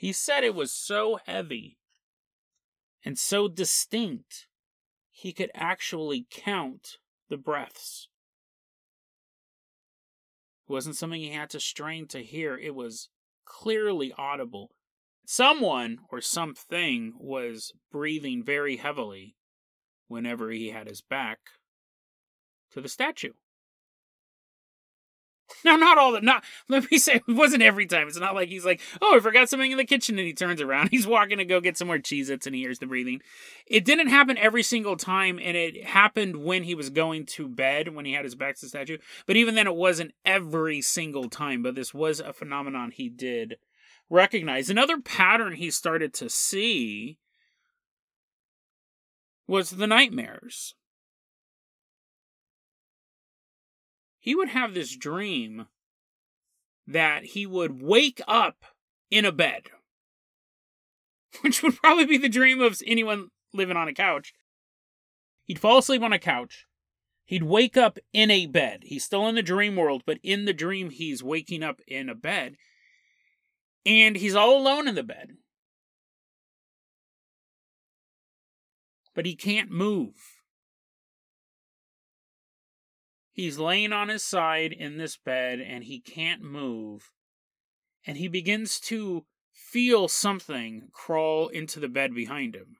He 0.00 0.14
said 0.14 0.44
it 0.44 0.54
was 0.54 0.72
so 0.72 1.18
heavy 1.26 1.76
and 3.04 3.18
so 3.18 3.48
distinct 3.48 4.46
he 5.10 5.30
could 5.34 5.50
actually 5.52 6.26
count 6.30 6.96
the 7.28 7.36
breaths. 7.36 8.08
It 10.66 10.72
wasn't 10.72 10.96
something 10.96 11.20
he 11.20 11.32
had 11.32 11.50
to 11.50 11.60
strain 11.60 12.08
to 12.08 12.22
hear, 12.22 12.56
it 12.56 12.74
was 12.74 13.10
clearly 13.44 14.10
audible. 14.16 14.70
Someone 15.26 15.98
or 16.08 16.22
something 16.22 17.12
was 17.18 17.74
breathing 17.92 18.42
very 18.42 18.78
heavily 18.78 19.36
whenever 20.08 20.50
he 20.50 20.70
had 20.70 20.88
his 20.88 21.02
back 21.02 21.40
to 22.70 22.80
the 22.80 22.88
statue. 22.88 23.34
Now, 25.64 25.76
not 25.76 25.98
all 25.98 26.12
the 26.12 26.20
not. 26.20 26.44
Let 26.68 26.90
me 26.90 26.98
say, 26.98 27.14
it 27.28 27.32
wasn't 27.32 27.62
every 27.62 27.86
time. 27.86 28.08
It's 28.08 28.18
not 28.18 28.34
like 28.34 28.48
he's 28.48 28.64
like, 28.64 28.80
oh, 29.00 29.16
I 29.16 29.20
forgot 29.20 29.48
something 29.48 29.70
in 29.70 29.78
the 29.78 29.84
kitchen, 29.84 30.18
and 30.18 30.26
he 30.26 30.32
turns 30.32 30.60
around. 30.60 30.88
He's 30.90 31.06
walking 31.06 31.38
to 31.38 31.44
go 31.44 31.60
get 31.60 31.76
some 31.76 31.88
more 31.88 31.98
Cheez-Its, 31.98 32.46
and 32.46 32.54
he 32.54 32.62
hears 32.62 32.78
the 32.78 32.86
breathing. 32.86 33.20
It 33.66 33.84
didn't 33.84 34.08
happen 34.08 34.38
every 34.38 34.62
single 34.62 34.96
time, 34.96 35.38
and 35.42 35.56
it 35.56 35.84
happened 35.84 36.36
when 36.36 36.64
he 36.64 36.74
was 36.74 36.90
going 36.90 37.26
to 37.26 37.48
bed 37.48 37.94
when 37.94 38.04
he 38.04 38.12
had 38.12 38.24
his 38.24 38.34
back 38.34 38.56
to 38.56 38.62
the 38.62 38.68
statue. 38.68 38.98
But 39.26 39.36
even 39.36 39.54
then, 39.54 39.66
it 39.66 39.76
wasn't 39.76 40.14
every 40.24 40.80
single 40.80 41.28
time. 41.28 41.62
But 41.62 41.74
this 41.74 41.94
was 41.94 42.20
a 42.20 42.32
phenomenon 42.32 42.90
he 42.90 43.08
did 43.08 43.56
recognize. 44.08 44.70
Another 44.70 45.00
pattern 45.00 45.54
he 45.54 45.70
started 45.70 46.12
to 46.14 46.28
see 46.28 47.18
was 49.46 49.70
the 49.70 49.86
nightmares. 49.86 50.74
He 54.20 54.34
would 54.34 54.50
have 54.50 54.74
this 54.74 54.96
dream 54.96 55.66
that 56.86 57.24
he 57.24 57.46
would 57.46 57.82
wake 57.82 58.20
up 58.28 58.64
in 59.10 59.24
a 59.24 59.32
bed, 59.32 59.62
which 61.40 61.62
would 61.62 61.76
probably 61.76 62.04
be 62.04 62.18
the 62.18 62.28
dream 62.28 62.60
of 62.60 62.80
anyone 62.86 63.28
living 63.52 63.76
on 63.76 63.88
a 63.88 63.94
couch. 63.94 64.32
He'd 65.46 65.58
fall 65.58 65.78
asleep 65.78 66.02
on 66.02 66.12
a 66.12 66.18
couch. 66.18 66.66
He'd 67.24 67.42
wake 67.44 67.76
up 67.76 67.98
in 68.12 68.30
a 68.30 68.46
bed. 68.46 68.80
He's 68.84 69.04
still 69.04 69.26
in 69.28 69.36
the 69.36 69.42
dream 69.42 69.76
world, 69.76 70.02
but 70.04 70.18
in 70.22 70.44
the 70.44 70.52
dream, 70.52 70.90
he's 70.90 71.22
waking 71.22 71.62
up 71.62 71.80
in 71.86 72.08
a 72.08 72.14
bed. 72.14 72.56
And 73.86 74.16
he's 74.16 74.34
all 74.34 74.60
alone 74.60 74.86
in 74.86 74.96
the 74.96 75.02
bed. 75.02 75.36
But 79.14 79.26
he 79.26 79.34
can't 79.34 79.70
move. 79.70 80.39
He's 83.40 83.58
laying 83.58 83.94
on 83.94 84.10
his 84.10 84.22
side 84.22 84.70
in 84.70 84.98
this 84.98 85.16
bed 85.16 85.60
and 85.60 85.84
he 85.84 85.98
can't 85.98 86.42
move. 86.42 87.10
And 88.06 88.18
he 88.18 88.28
begins 88.28 88.78
to 88.80 89.24
feel 89.50 90.08
something 90.08 90.88
crawl 90.92 91.48
into 91.48 91.80
the 91.80 91.88
bed 91.88 92.14
behind 92.14 92.54
him. 92.54 92.76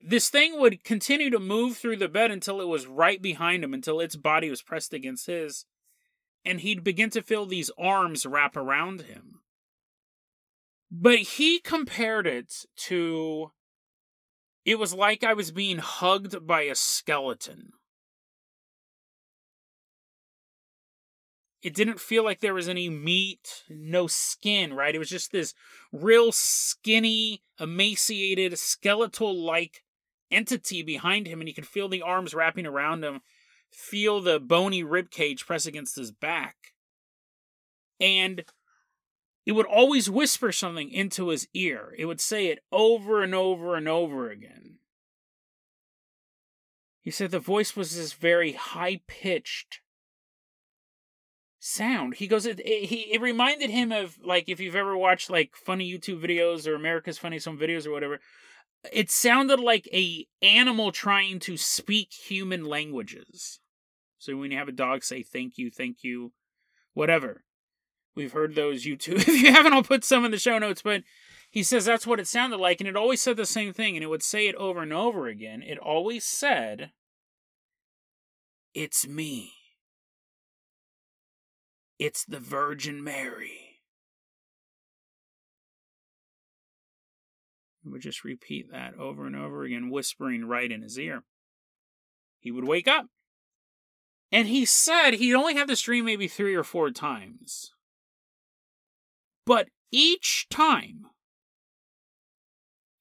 this 0.00 0.28
thing 0.28 0.58
would 0.58 0.82
continue 0.82 1.30
to 1.30 1.38
move 1.38 1.76
through 1.76 1.98
the 1.98 2.08
bed 2.08 2.32
until 2.32 2.60
it 2.60 2.66
was 2.66 2.88
right 2.88 3.22
behind 3.22 3.62
him, 3.62 3.72
until 3.72 4.00
its 4.00 4.16
body 4.16 4.50
was 4.50 4.60
pressed 4.60 4.92
against 4.92 5.28
his, 5.28 5.66
and 6.44 6.58
he'd 6.62 6.82
begin 6.82 7.08
to 7.10 7.22
feel 7.22 7.46
these 7.46 7.70
arms 7.78 8.26
wrap 8.26 8.56
around 8.56 9.02
him. 9.02 9.42
But 10.90 11.20
he 11.20 11.60
compared 11.60 12.26
it 12.26 12.66
to 12.88 13.52
it 14.64 14.80
was 14.80 14.92
like 14.92 15.22
I 15.22 15.34
was 15.34 15.52
being 15.52 15.78
hugged 15.78 16.44
by 16.44 16.62
a 16.62 16.74
skeleton. 16.74 17.74
It 21.62 21.74
didn't 21.74 22.00
feel 22.00 22.24
like 22.24 22.40
there 22.40 22.54
was 22.54 22.68
any 22.68 22.88
meat, 22.88 23.62
no 23.68 24.08
skin, 24.08 24.74
right? 24.74 24.94
It 24.94 24.98
was 24.98 25.08
just 25.08 25.30
this 25.30 25.54
real 25.92 26.32
skinny, 26.32 27.44
emaciated, 27.60 28.58
skeletal 28.58 29.32
like 29.32 29.84
entity 30.28 30.82
behind 30.82 31.28
him, 31.28 31.40
and 31.40 31.48
you 31.48 31.54
could 31.54 31.66
feel 31.66 31.88
the 31.88 32.02
arms 32.02 32.34
wrapping 32.34 32.66
around 32.66 33.04
him, 33.04 33.20
feel 33.70 34.20
the 34.20 34.40
bony 34.40 34.82
rib 34.82 35.10
cage 35.10 35.46
press 35.46 35.64
against 35.64 35.94
his 35.94 36.10
back. 36.10 36.56
And 38.00 38.44
it 39.46 39.52
would 39.52 39.66
always 39.66 40.10
whisper 40.10 40.50
something 40.50 40.90
into 40.90 41.28
his 41.28 41.46
ear. 41.54 41.94
It 41.96 42.06
would 42.06 42.20
say 42.20 42.46
it 42.46 42.58
over 42.72 43.22
and 43.22 43.36
over 43.36 43.76
and 43.76 43.86
over 43.86 44.30
again. 44.30 44.78
He 47.00 47.12
said 47.12 47.30
the 47.30 47.38
voice 47.38 47.76
was 47.76 47.96
this 47.96 48.14
very 48.14 48.52
high 48.52 49.00
pitched 49.06 49.80
sound. 51.62 52.14
He 52.14 52.26
goes, 52.26 52.46
it, 52.46 52.60
it, 52.60 52.86
he, 52.86 53.12
it 53.12 53.20
reminded 53.20 53.70
him 53.70 53.92
of 53.92 54.18
like 54.24 54.48
if 54.48 54.60
you've 54.60 54.76
ever 54.76 54.96
watched 54.96 55.30
like 55.30 55.54
funny 55.54 55.90
YouTube 55.90 56.22
videos 56.22 56.66
or 56.66 56.74
America's 56.74 57.18
Funniest 57.18 57.46
Home 57.46 57.58
Videos 57.58 57.86
or 57.86 57.92
whatever 57.92 58.20
it 58.90 59.10
sounded 59.10 59.60
like 59.60 59.88
a 59.92 60.26
animal 60.40 60.90
trying 60.90 61.38
to 61.40 61.56
speak 61.56 62.12
human 62.12 62.64
languages. 62.64 63.60
So 64.18 64.36
when 64.36 64.50
you 64.50 64.58
have 64.58 64.68
a 64.68 64.72
dog 64.72 65.04
say 65.04 65.22
thank 65.22 65.58
you, 65.58 65.70
thank 65.70 66.02
you, 66.02 66.32
whatever. 66.94 67.44
We've 68.14 68.32
heard 68.32 68.54
those 68.54 68.84
YouTube. 68.84 69.16
If 69.28 69.42
you 69.42 69.52
haven't, 69.52 69.72
I'll 69.72 69.82
put 69.82 70.04
some 70.04 70.24
in 70.24 70.30
the 70.30 70.38
show 70.38 70.58
notes. 70.58 70.82
But 70.82 71.02
he 71.50 71.62
says 71.62 71.84
that's 71.84 72.06
what 72.06 72.20
it 72.20 72.26
sounded 72.26 72.58
like, 72.58 72.80
and 72.80 72.88
it 72.88 72.96
always 72.96 73.22
said 73.22 73.36
the 73.36 73.46
same 73.46 73.72
thing, 73.72 73.96
and 73.96 74.02
it 74.02 74.08
would 74.08 74.22
say 74.22 74.48
it 74.48 74.54
over 74.56 74.82
and 74.82 74.92
over 74.92 75.26
again. 75.28 75.62
It 75.62 75.78
always 75.78 76.24
said, 76.24 76.90
It's 78.74 79.06
me. 79.06 79.52
It's 82.04 82.24
the 82.24 82.40
Virgin 82.40 83.04
Mary. 83.04 83.78
He 87.80 87.88
would 87.88 88.00
just 88.00 88.24
repeat 88.24 88.72
that 88.72 88.96
over 88.98 89.24
and 89.24 89.36
over 89.36 89.62
again, 89.62 89.88
whispering 89.88 90.46
right 90.46 90.72
in 90.72 90.82
his 90.82 90.98
ear. 90.98 91.22
He 92.40 92.50
would 92.50 92.66
wake 92.66 92.88
up. 92.88 93.06
And 94.32 94.48
he 94.48 94.64
said 94.64 95.12
he'd 95.12 95.36
only 95.36 95.54
had 95.54 95.68
this 95.68 95.82
dream 95.82 96.04
maybe 96.04 96.26
three 96.26 96.56
or 96.56 96.64
four 96.64 96.90
times. 96.90 97.70
But 99.46 99.68
each 99.92 100.48
time, 100.50 101.06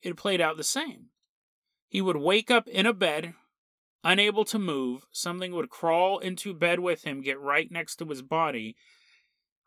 it 0.03 0.15
played 0.15 0.41
out 0.41 0.57
the 0.57 0.63
same. 0.63 1.05
He 1.89 2.01
would 2.01 2.17
wake 2.17 2.51
up 2.51 2.67
in 2.67 2.85
a 2.85 2.93
bed, 2.93 3.33
unable 4.03 4.45
to 4.45 4.59
move. 4.59 5.05
Something 5.11 5.53
would 5.53 5.69
crawl 5.69 6.19
into 6.19 6.53
bed 6.53 6.79
with 6.79 7.03
him, 7.03 7.21
get 7.21 7.39
right 7.39 7.71
next 7.71 7.97
to 7.97 8.05
his 8.05 8.21
body, 8.21 8.75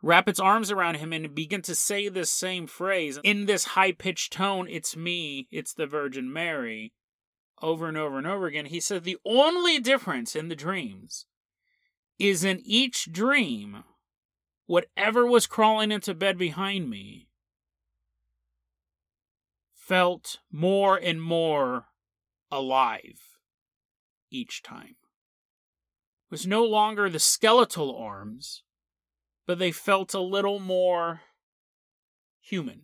wrap 0.03 0.29
its 0.29 0.41
arms 0.41 0.71
around 0.71 0.97
him 0.97 1.13
and 1.13 1.35
begin 1.35 1.63
to 1.63 1.75
say 1.75 2.09
this 2.09 2.31
same 2.31 2.67
phrase 2.67 3.19
in 3.23 3.47
this 3.47 3.65
high 3.65 3.93
pitched 3.93 4.33
tone 4.33 4.69
it's 4.69 4.97
me, 4.97 5.49
it's 5.51 5.75
the 5.75 5.87
Virgin 5.87 6.33
Mary, 6.33 6.93
over 7.63 7.89
and 7.89 7.97
over 7.97 8.19
and 8.19 8.27
over 8.27 8.47
again. 8.47 8.67
He 8.67 8.81
said 8.81 9.05
the 9.05 9.19
only 9.25 9.79
difference 9.79 10.37
in 10.37 10.49
the 10.49 10.57
dreams 10.57 11.27
is 12.19 12.45
in 12.45 12.61
each 12.65 13.11
dream, 13.13 13.85
whatever 14.67 15.27
was 15.27 15.47
crawling 15.47 15.91
into 15.91 16.15
bed 16.15 16.39
behind 16.39 16.89
me 16.89 17.29
felt 19.75 20.39
more 20.51 20.97
and 20.97 21.21
more 21.21 21.87
alive 22.51 23.34
each 24.35 24.63
time. 24.63 24.97
It 26.27 26.31
was 26.31 26.47
no 26.47 26.65
longer 26.65 27.09
the 27.09 27.19
skeletal 27.19 27.97
arms 27.97 28.65
but 29.47 29.59
they 29.59 29.73
felt 29.73 30.15
a 30.15 30.21
little 30.21 30.59
more 30.59 31.23
human. 32.41 32.83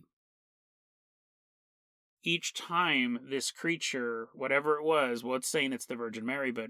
Each 2.23 2.53
time 2.53 3.19
this 3.29 3.51
creature, 3.51 4.27
whatever 4.33 4.77
it 4.77 4.83
was, 4.83 5.23
well, 5.23 5.35
it's 5.35 5.47
saying 5.47 5.73
it's 5.73 5.87
the 5.87 5.95
Virgin 5.95 6.25
Mary, 6.25 6.51
but 6.51 6.69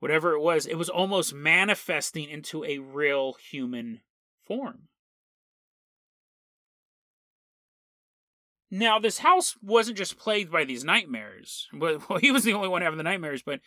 whatever 0.00 0.32
it 0.32 0.40
was, 0.40 0.66
it 0.66 0.76
was 0.76 0.88
almost 0.88 1.32
manifesting 1.32 2.28
into 2.28 2.64
a 2.64 2.78
real 2.78 3.34
human 3.34 4.00
form. 4.42 4.88
Now, 8.70 9.00
this 9.00 9.18
house 9.18 9.56
wasn't 9.60 9.98
just 9.98 10.16
plagued 10.16 10.52
by 10.52 10.64
these 10.64 10.84
nightmares. 10.84 11.68
Well, 11.74 12.00
he 12.20 12.30
was 12.30 12.44
the 12.44 12.52
only 12.52 12.68
one 12.68 12.82
having 12.82 12.98
the 12.98 13.02
nightmares, 13.04 13.42
but 13.42 13.60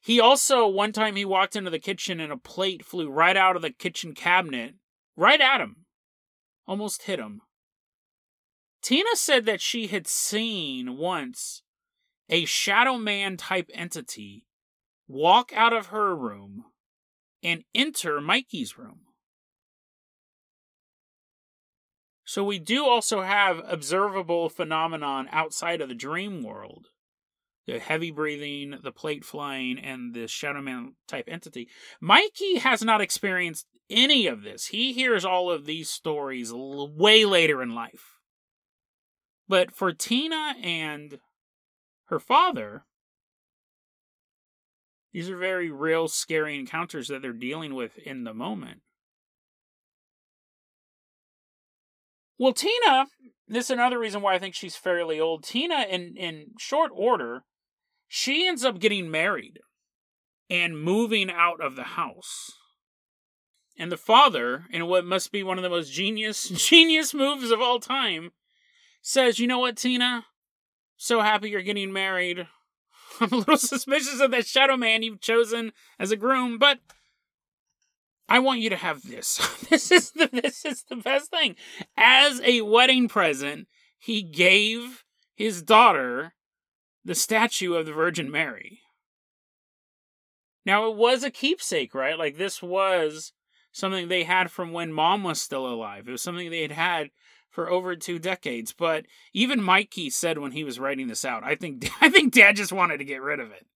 he 0.00 0.18
also, 0.18 0.66
one 0.66 0.92
time, 0.92 1.16
he 1.16 1.24
walked 1.24 1.56
into 1.56 1.70
the 1.70 1.78
kitchen 1.78 2.20
and 2.20 2.32
a 2.32 2.38
plate 2.38 2.84
flew 2.84 3.10
right 3.10 3.36
out 3.36 3.56
of 3.56 3.62
the 3.62 3.70
kitchen 3.70 4.14
cabinet 4.14 4.74
right 5.14 5.40
at 5.40 5.60
him, 5.60 5.84
almost 6.66 7.02
hit 7.02 7.18
him. 7.18 7.42
Tina 8.82 9.14
said 9.14 9.46
that 9.46 9.60
she 9.60 9.88
had 9.88 10.06
seen 10.06 10.96
once 10.96 11.62
a 12.28 12.44
shadow 12.44 12.96
man 12.96 13.36
type 13.36 13.68
entity 13.74 14.46
walk 15.08 15.52
out 15.54 15.72
of 15.72 15.86
her 15.86 16.14
room 16.14 16.64
and 17.42 17.64
enter 17.74 18.20
Mikey's 18.20 18.78
room. 18.78 19.00
So 22.26 22.42
we 22.42 22.58
do 22.58 22.84
also 22.84 23.22
have 23.22 23.62
observable 23.64 24.48
phenomenon 24.48 25.28
outside 25.30 25.80
of 25.80 25.88
the 25.88 25.94
dream 25.94 26.42
world. 26.42 26.88
The 27.68 27.78
heavy 27.78 28.10
breathing, 28.10 28.78
the 28.82 28.92
plate 28.92 29.24
flying, 29.24 29.78
and 29.78 30.12
the 30.12 30.26
shadow 30.26 30.60
man 30.60 30.94
type 31.06 31.26
entity. 31.28 31.68
Mikey 32.00 32.58
has 32.58 32.82
not 32.82 33.00
experienced 33.00 33.66
any 33.88 34.26
of 34.26 34.42
this. 34.42 34.66
He 34.66 34.92
hears 34.92 35.24
all 35.24 35.50
of 35.50 35.66
these 35.66 35.88
stories 35.88 36.52
way 36.52 37.24
later 37.24 37.62
in 37.62 37.74
life. 37.74 38.18
But 39.48 39.72
for 39.72 39.92
Tina 39.92 40.54
and 40.60 41.18
her 42.06 42.18
father, 42.18 42.84
these 45.12 45.30
are 45.30 45.36
very 45.36 45.70
real, 45.70 46.08
scary 46.08 46.58
encounters 46.58 47.06
that 47.08 47.22
they're 47.22 47.32
dealing 47.32 47.74
with 47.74 47.98
in 47.98 48.24
the 48.24 48.34
moment. 48.34 48.80
Well, 52.38 52.52
Tina, 52.52 53.06
this 53.48 53.66
is 53.66 53.70
another 53.70 53.98
reason 53.98 54.22
why 54.22 54.34
I 54.34 54.38
think 54.38 54.54
she's 54.54 54.76
fairly 54.76 55.18
old. 55.18 55.44
Tina, 55.44 55.86
in, 55.88 56.14
in 56.16 56.46
short 56.58 56.90
order, 56.94 57.42
she 58.08 58.46
ends 58.46 58.64
up 58.64 58.78
getting 58.78 59.10
married 59.10 59.58
and 60.50 60.80
moving 60.80 61.30
out 61.30 61.60
of 61.60 61.76
the 61.76 61.84
house. 61.84 62.52
And 63.78 63.92
the 63.92 63.96
father, 63.96 64.64
in 64.70 64.86
what 64.86 65.04
must 65.04 65.32
be 65.32 65.42
one 65.42 65.58
of 65.58 65.62
the 65.62 65.70
most 65.70 65.92
genius 65.92 66.48
genius 66.68 67.12
moves 67.12 67.50
of 67.50 67.60
all 67.60 67.78
time, 67.78 68.30
says, 69.02 69.38
"You 69.38 69.46
know 69.46 69.58
what, 69.58 69.76
Tina? 69.76 70.24
So 70.96 71.20
happy 71.20 71.50
you're 71.50 71.62
getting 71.62 71.92
married. 71.92 72.46
I'm 73.20 73.32
a 73.32 73.36
little 73.36 73.56
suspicious 73.58 74.20
of 74.20 74.30
that 74.30 74.46
shadow 74.46 74.76
man 74.76 75.02
you've 75.02 75.20
chosen 75.20 75.72
as 75.98 76.10
a 76.10 76.16
groom, 76.16 76.58
but 76.58 76.78
I 78.28 78.38
want 78.40 78.60
you 78.60 78.70
to 78.70 78.76
have 78.76 79.02
this. 79.02 79.38
this 79.70 79.90
is 79.90 80.10
the 80.12 80.28
this 80.32 80.64
is 80.64 80.84
the 80.88 80.96
best 80.96 81.30
thing. 81.30 81.56
As 81.96 82.40
a 82.42 82.62
wedding 82.62 83.08
present, 83.08 83.68
he 83.98 84.22
gave 84.22 85.04
his 85.34 85.62
daughter 85.62 86.34
the 87.04 87.14
statue 87.14 87.74
of 87.74 87.86
the 87.86 87.92
Virgin 87.92 88.30
Mary. 88.30 88.80
Now 90.64 90.90
it 90.90 90.96
was 90.96 91.22
a 91.22 91.30
keepsake, 91.30 91.94
right? 91.94 92.18
Like 92.18 92.36
this 92.36 92.60
was 92.60 93.32
something 93.70 94.08
they 94.08 94.24
had 94.24 94.50
from 94.50 94.72
when 94.72 94.92
mom 94.92 95.22
was 95.22 95.40
still 95.40 95.66
alive. 95.66 96.08
It 96.08 96.12
was 96.12 96.22
something 96.22 96.50
they 96.50 96.62
had 96.62 96.72
had 96.72 97.10
for 97.50 97.70
over 97.70 97.94
two 97.94 98.18
decades. 98.18 98.74
But 98.76 99.06
even 99.32 99.62
Mikey 99.62 100.10
said 100.10 100.38
when 100.38 100.52
he 100.52 100.64
was 100.64 100.80
writing 100.80 101.06
this 101.06 101.24
out, 101.24 101.44
I 101.44 101.54
think 101.54 101.88
I 102.00 102.10
think 102.10 102.34
dad 102.34 102.56
just 102.56 102.72
wanted 102.72 102.98
to 102.98 103.04
get 103.04 103.22
rid 103.22 103.38
of 103.38 103.52
it. 103.52 103.66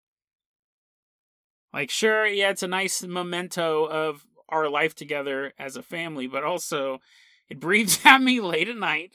Like 1.72 1.90
sure, 1.90 2.26
yeah, 2.26 2.50
it's 2.50 2.64
a 2.64 2.68
nice 2.68 3.02
memento 3.04 3.84
of 3.84 4.26
our 4.50 4.68
life 4.68 4.94
together 4.94 5.52
as 5.58 5.76
a 5.76 5.82
family, 5.82 6.26
but 6.26 6.44
also 6.44 7.00
it 7.48 7.60
breathes 7.60 8.00
at 8.04 8.22
me 8.22 8.40
late 8.40 8.68
at 8.68 8.76
night. 8.76 9.12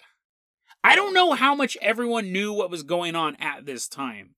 I 0.83 0.95
don't 0.95 1.13
know 1.13 1.33
how 1.33 1.55
much 1.55 1.77
everyone 1.81 2.31
knew 2.31 2.53
what 2.53 2.69
was 2.69 2.83
going 2.83 3.15
on 3.15 3.35
at 3.37 3.65
this 3.65 3.87
time 3.87 4.35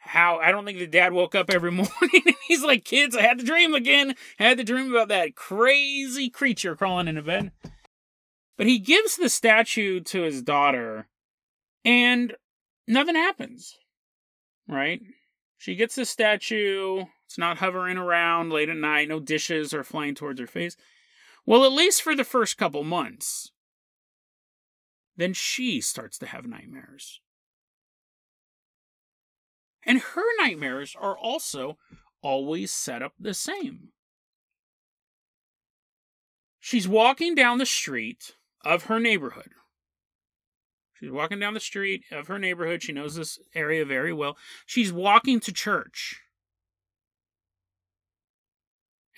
how 0.00 0.38
I 0.38 0.50
don't 0.50 0.64
think 0.64 0.78
the 0.78 0.86
dad 0.86 1.12
woke 1.12 1.34
up 1.34 1.50
every 1.50 1.70
morning 1.70 2.22
and 2.26 2.34
he's 2.48 2.64
like, 2.64 2.84
kids, 2.84 3.14
I 3.14 3.22
had 3.22 3.38
to 3.38 3.44
dream 3.44 3.74
again. 3.74 4.14
I 4.38 4.44
had 4.44 4.58
to 4.58 4.64
dream 4.64 4.90
about 4.90 5.08
that 5.08 5.36
crazy 5.36 6.28
creature 6.30 6.74
crawling 6.74 7.06
into 7.08 7.22
bed. 7.22 7.52
But 8.56 8.66
he 8.66 8.78
gives 8.78 9.16
the 9.16 9.28
statue 9.28 10.00
to 10.00 10.22
his 10.22 10.42
daughter 10.42 11.06
and 11.84 12.34
nothing 12.88 13.14
happens. 13.14 13.78
right? 14.66 15.00
She 15.58 15.76
gets 15.76 15.94
the 15.94 16.04
statue. 16.04 17.04
It's 17.30 17.38
not 17.38 17.58
hovering 17.58 17.96
around 17.96 18.50
late 18.50 18.68
at 18.68 18.76
night. 18.76 19.06
No 19.06 19.20
dishes 19.20 19.72
are 19.72 19.84
flying 19.84 20.16
towards 20.16 20.40
her 20.40 20.48
face. 20.48 20.76
Well, 21.46 21.64
at 21.64 21.70
least 21.70 22.02
for 22.02 22.16
the 22.16 22.24
first 22.24 22.58
couple 22.58 22.82
months. 22.82 23.52
Then 25.16 25.32
she 25.32 25.80
starts 25.80 26.18
to 26.18 26.26
have 26.26 26.44
nightmares. 26.44 27.20
And 29.84 30.00
her 30.00 30.24
nightmares 30.40 30.96
are 31.00 31.16
also 31.16 31.78
always 32.20 32.72
set 32.72 33.00
up 33.00 33.12
the 33.16 33.32
same. 33.32 33.90
She's 36.58 36.88
walking 36.88 37.36
down 37.36 37.58
the 37.58 37.64
street 37.64 38.34
of 38.64 38.86
her 38.86 38.98
neighborhood. 38.98 39.52
She's 40.94 41.12
walking 41.12 41.38
down 41.38 41.54
the 41.54 41.60
street 41.60 42.02
of 42.10 42.26
her 42.26 42.40
neighborhood. 42.40 42.82
She 42.82 42.92
knows 42.92 43.14
this 43.14 43.38
area 43.54 43.84
very 43.84 44.12
well. 44.12 44.36
She's 44.66 44.92
walking 44.92 45.38
to 45.38 45.52
church. 45.52 46.22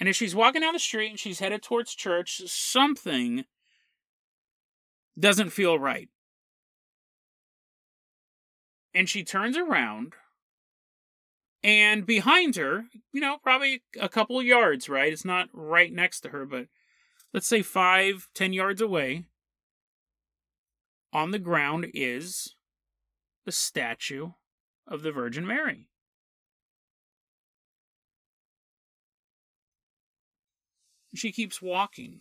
And 0.03 0.09
as 0.09 0.17
she's 0.17 0.35
walking 0.35 0.63
down 0.63 0.73
the 0.73 0.81
street 0.81 1.11
and 1.11 1.21
she's 1.21 1.39
headed 1.39 1.63
towards 1.63 1.95
church, 1.95 2.43
something 2.47 3.45
doesn't 5.17 5.51
feel 5.51 5.79
right. 5.79 6.09
And 8.93 9.09
she 9.09 9.23
turns 9.23 9.57
around, 9.57 10.15
and 11.63 12.05
behind 12.05 12.57
her, 12.57 12.87
you 13.13 13.21
know, 13.21 13.37
probably 13.45 13.85
a 14.01 14.09
couple 14.09 14.43
yards, 14.43 14.89
right? 14.89 15.13
It's 15.13 15.25
not 15.25 15.49
right 15.53 15.93
next 15.93 16.23
to 16.23 16.31
her, 16.31 16.47
but 16.47 16.67
let's 17.33 17.47
say 17.47 17.63
five, 17.63 18.29
ten 18.35 18.53
yards 18.53 18.81
away, 18.81 19.27
on 21.13 21.31
the 21.31 21.39
ground 21.39 21.87
is 21.95 22.57
the 23.47 23.53
statue 23.53 24.31
of 24.85 25.03
the 25.03 25.13
Virgin 25.13 25.47
Mary. 25.47 25.87
She 31.15 31.33
keeps 31.33 31.61
walking. 31.61 32.21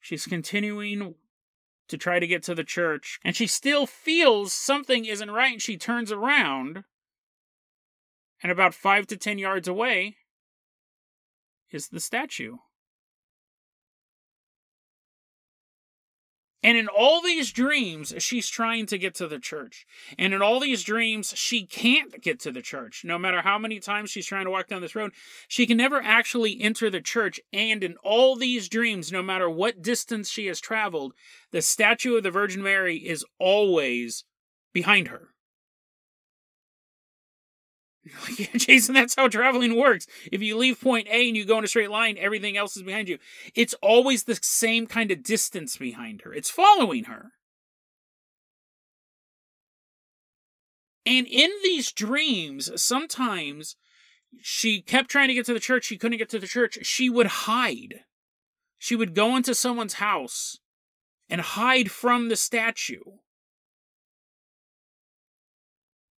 She's 0.00 0.26
continuing 0.26 1.14
to 1.88 1.96
try 1.96 2.18
to 2.18 2.26
get 2.26 2.42
to 2.44 2.54
the 2.54 2.64
church, 2.64 3.18
and 3.24 3.34
she 3.34 3.46
still 3.46 3.86
feels 3.86 4.52
something 4.52 5.04
isn't 5.04 5.30
right, 5.30 5.52
and 5.52 5.62
she 5.62 5.76
turns 5.76 6.12
around, 6.12 6.84
and 8.42 8.52
about 8.52 8.74
five 8.74 9.06
to 9.08 9.16
ten 9.16 9.38
yards 9.38 9.68
away 9.68 10.16
is 11.70 11.88
the 11.88 12.00
statue. 12.00 12.56
And 16.68 16.76
in 16.76 16.86
all 16.86 17.22
these 17.22 17.50
dreams, 17.50 18.12
she's 18.18 18.46
trying 18.46 18.84
to 18.88 18.98
get 18.98 19.14
to 19.14 19.26
the 19.26 19.38
church. 19.38 19.86
And 20.18 20.34
in 20.34 20.42
all 20.42 20.60
these 20.60 20.82
dreams, 20.82 21.32
she 21.34 21.64
can't 21.64 22.20
get 22.20 22.38
to 22.40 22.52
the 22.52 22.60
church. 22.60 23.06
No 23.06 23.16
matter 23.16 23.40
how 23.40 23.56
many 23.56 23.80
times 23.80 24.10
she's 24.10 24.26
trying 24.26 24.44
to 24.44 24.50
walk 24.50 24.66
down 24.66 24.82
this 24.82 24.94
road, 24.94 25.12
she 25.48 25.66
can 25.66 25.78
never 25.78 25.98
actually 26.02 26.60
enter 26.60 26.90
the 26.90 27.00
church. 27.00 27.40
And 27.54 27.82
in 27.82 27.96
all 28.02 28.36
these 28.36 28.68
dreams, 28.68 29.10
no 29.10 29.22
matter 29.22 29.48
what 29.48 29.80
distance 29.80 30.28
she 30.28 30.44
has 30.48 30.60
traveled, 30.60 31.14
the 31.52 31.62
statue 31.62 32.18
of 32.18 32.22
the 32.22 32.30
Virgin 32.30 32.62
Mary 32.62 32.98
is 32.98 33.24
always 33.38 34.24
behind 34.74 35.08
her. 35.08 35.28
Jason, 38.56 38.94
that's 38.94 39.14
how 39.14 39.28
traveling 39.28 39.76
works. 39.76 40.06
If 40.30 40.42
you 40.42 40.56
leave 40.56 40.80
point 40.80 41.08
A 41.08 41.28
and 41.28 41.36
you 41.36 41.44
go 41.44 41.58
in 41.58 41.64
a 41.64 41.68
straight 41.68 41.90
line, 41.90 42.16
everything 42.18 42.56
else 42.56 42.76
is 42.76 42.82
behind 42.82 43.08
you. 43.08 43.18
It's 43.54 43.74
always 43.82 44.24
the 44.24 44.38
same 44.40 44.86
kind 44.86 45.10
of 45.10 45.22
distance 45.22 45.76
behind 45.76 46.22
her, 46.22 46.32
it's 46.32 46.50
following 46.50 47.04
her. 47.04 47.32
And 51.06 51.26
in 51.26 51.50
these 51.62 51.90
dreams, 51.90 52.70
sometimes 52.82 53.76
she 54.42 54.82
kept 54.82 55.10
trying 55.10 55.28
to 55.28 55.34
get 55.34 55.46
to 55.46 55.54
the 55.54 55.60
church. 55.60 55.84
She 55.84 55.96
couldn't 55.96 56.18
get 56.18 56.28
to 56.30 56.38
the 56.38 56.46
church. 56.46 56.78
She 56.82 57.08
would 57.08 57.26
hide. 57.26 58.00
She 58.76 58.94
would 58.94 59.14
go 59.14 59.34
into 59.34 59.54
someone's 59.54 59.94
house 59.94 60.58
and 61.30 61.40
hide 61.40 61.90
from 61.90 62.28
the 62.28 62.36
statue. 62.36 63.00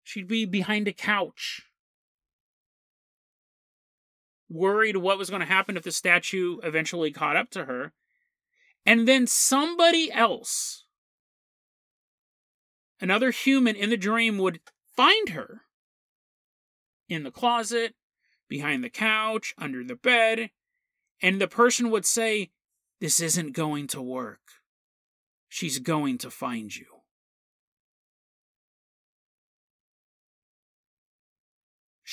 She'd 0.03 0.27
be 0.27 0.47
behind 0.47 0.89
a 0.89 0.93
couch 0.95 1.68
worried 4.49 4.97
what 4.97 5.19
was 5.19 5.31
going 5.31 5.41
to 5.41 5.47
happen 5.47 5.77
if 5.77 5.83
the 5.83 5.93
statue 5.93 6.59
eventually 6.63 7.11
caught 7.11 7.37
up 7.37 7.51
to 7.51 7.65
her. 7.67 7.93
And 8.87 9.07
then 9.07 9.27
somebody 9.27 10.11
else, 10.11 10.85
another 13.01 13.31
human 13.31 13.77
in 13.77 13.91
the 13.91 13.97
dream, 13.97 14.39
would 14.39 14.61
find 14.97 15.31
her 15.31 15.63
in 17.09 17.23
the 17.23 17.31
closet, 17.31 17.95
behind 18.49 18.83
the 18.83 18.91
couch, 18.91 19.55
under 19.59 19.85
the 19.85 19.97
bed, 19.97 20.51
and 21.21 21.41
the 21.41 21.49
person 21.49 21.91
would 21.91 22.07
say, 22.07 22.51
This 23.01 23.21
isn't 23.21 23.53
going 23.53 23.87
to 23.89 24.01
work. 24.01 24.41
She's 25.49 25.79
going 25.79 26.19
to 26.19 26.31
find 26.31 26.75
you. 26.75 26.98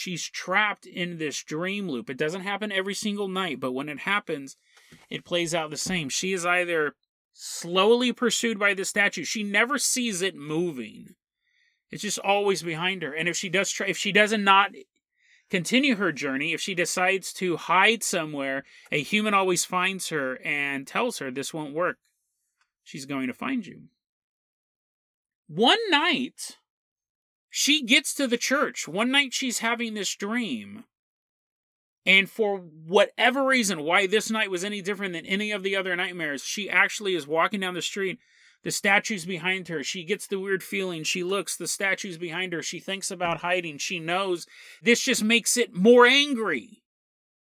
She's 0.06 0.30
trapped 0.30 0.86
in 0.86 1.18
this 1.18 1.42
dream 1.42 1.90
loop. 1.90 2.12
It 2.12 2.18
doesn't 2.18 2.42
happen 2.42 2.72
every 2.72 2.94
single 2.94 3.28
night, 3.28 3.60
but 3.60 3.72
when 3.72 3.90
it 3.90 4.02
happens, 4.02 4.56
it 5.10 5.26
plays 5.26 5.56
out 5.56 5.72
the 5.72 5.78
same. 5.78 6.10
She 6.10 6.32
is 6.32 6.46
either 6.46 6.94
slowly 7.34 8.14
pursued 8.14 8.60
by 8.60 8.76
the 8.76 8.86
statue. 8.86 9.24
She 9.24 9.42
never 9.42 9.80
sees 9.80 10.22
it 10.22 10.36
moving. 10.36 11.16
It's 11.90 12.04
just 12.04 12.20
always 12.20 12.62
behind 12.62 13.02
her. 13.02 13.14
And 13.14 13.28
if 13.28 13.36
she 13.36 13.50
does 13.50 13.72
try 13.72 13.88
if 13.88 13.98
she 13.98 14.12
does 14.12 14.32
not 14.32 14.42
not 14.42 14.72
continue 15.50 15.96
her 15.96 16.12
journey, 16.12 16.54
if 16.54 16.62
she 16.62 16.76
decides 16.76 17.34
to 17.34 17.58
hide 17.58 18.04
somewhere, 18.04 18.64
a 18.92 19.02
human 19.02 19.34
always 19.34 19.66
finds 19.66 20.10
her 20.10 20.40
and 20.46 20.86
tells 20.86 21.18
her 21.18 21.32
this 21.32 21.52
won't 21.52 21.74
work. 21.74 21.98
She's 22.84 23.08
going 23.08 23.26
to 23.26 23.34
find 23.34 23.66
you. 23.66 23.86
One 25.48 25.80
night, 25.90 26.58
she 27.58 27.84
gets 27.84 28.14
to 28.14 28.28
the 28.28 28.38
church. 28.38 28.86
One 28.86 29.12
night 29.12 29.34
she's 29.34 29.60
having 29.60 29.94
this 29.94 30.14
dream. 30.14 30.84
And 32.06 32.30
for 32.30 32.58
whatever 32.58 33.46
reason, 33.46 33.82
why 33.84 34.08
this 34.08 34.30
night 34.30 34.52
was 34.52 34.66
any 34.66 34.82
different 34.82 35.14
than 35.14 35.26
any 35.26 35.52
of 35.52 35.64
the 35.64 35.74
other 35.74 35.96
nightmares, 35.96 36.44
she 36.44 36.70
actually 36.70 37.16
is 37.16 37.26
walking 37.26 37.62
down 37.62 37.74
the 37.74 37.82
street. 37.82 38.20
The 38.64 38.72
statue's 38.72 39.26
behind 39.26 39.70
her. 39.70 39.86
She 39.86 40.04
gets 40.04 40.28
the 40.28 40.38
weird 40.38 40.64
feeling. 40.64 41.06
She 41.06 41.24
looks, 41.24 41.56
the 41.56 41.66
statue's 41.66 42.18
behind 42.18 42.52
her. 42.52 42.62
She 42.62 42.82
thinks 42.82 43.10
about 43.10 43.38
hiding. 43.38 43.78
She 43.78 44.00
knows 44.00 44.46
this 44.84 45.00
just 45.00 45.24
makes 45.24 45.56
it 45.56 45.74
more 45.74 46.06
angry. 46.06 46.84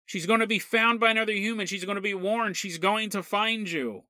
She's 0.04 0.26
going 0.26 0.40
to 0.40 0.46
be 0.46 0.58
found 0.58 1.00
by 1.00 1.10
another 1.10 1.32
human. 1.32 1.66
She's 1.66 1.86
going 1.86 1.96
to 1.96 2.02
be 2.02 2.12
warned. 2.12 2.58
She's 2.58 2.76
going 2.76 3.08
to 3.10 3.22
find 3.22 3.66
you. 3.66 4.02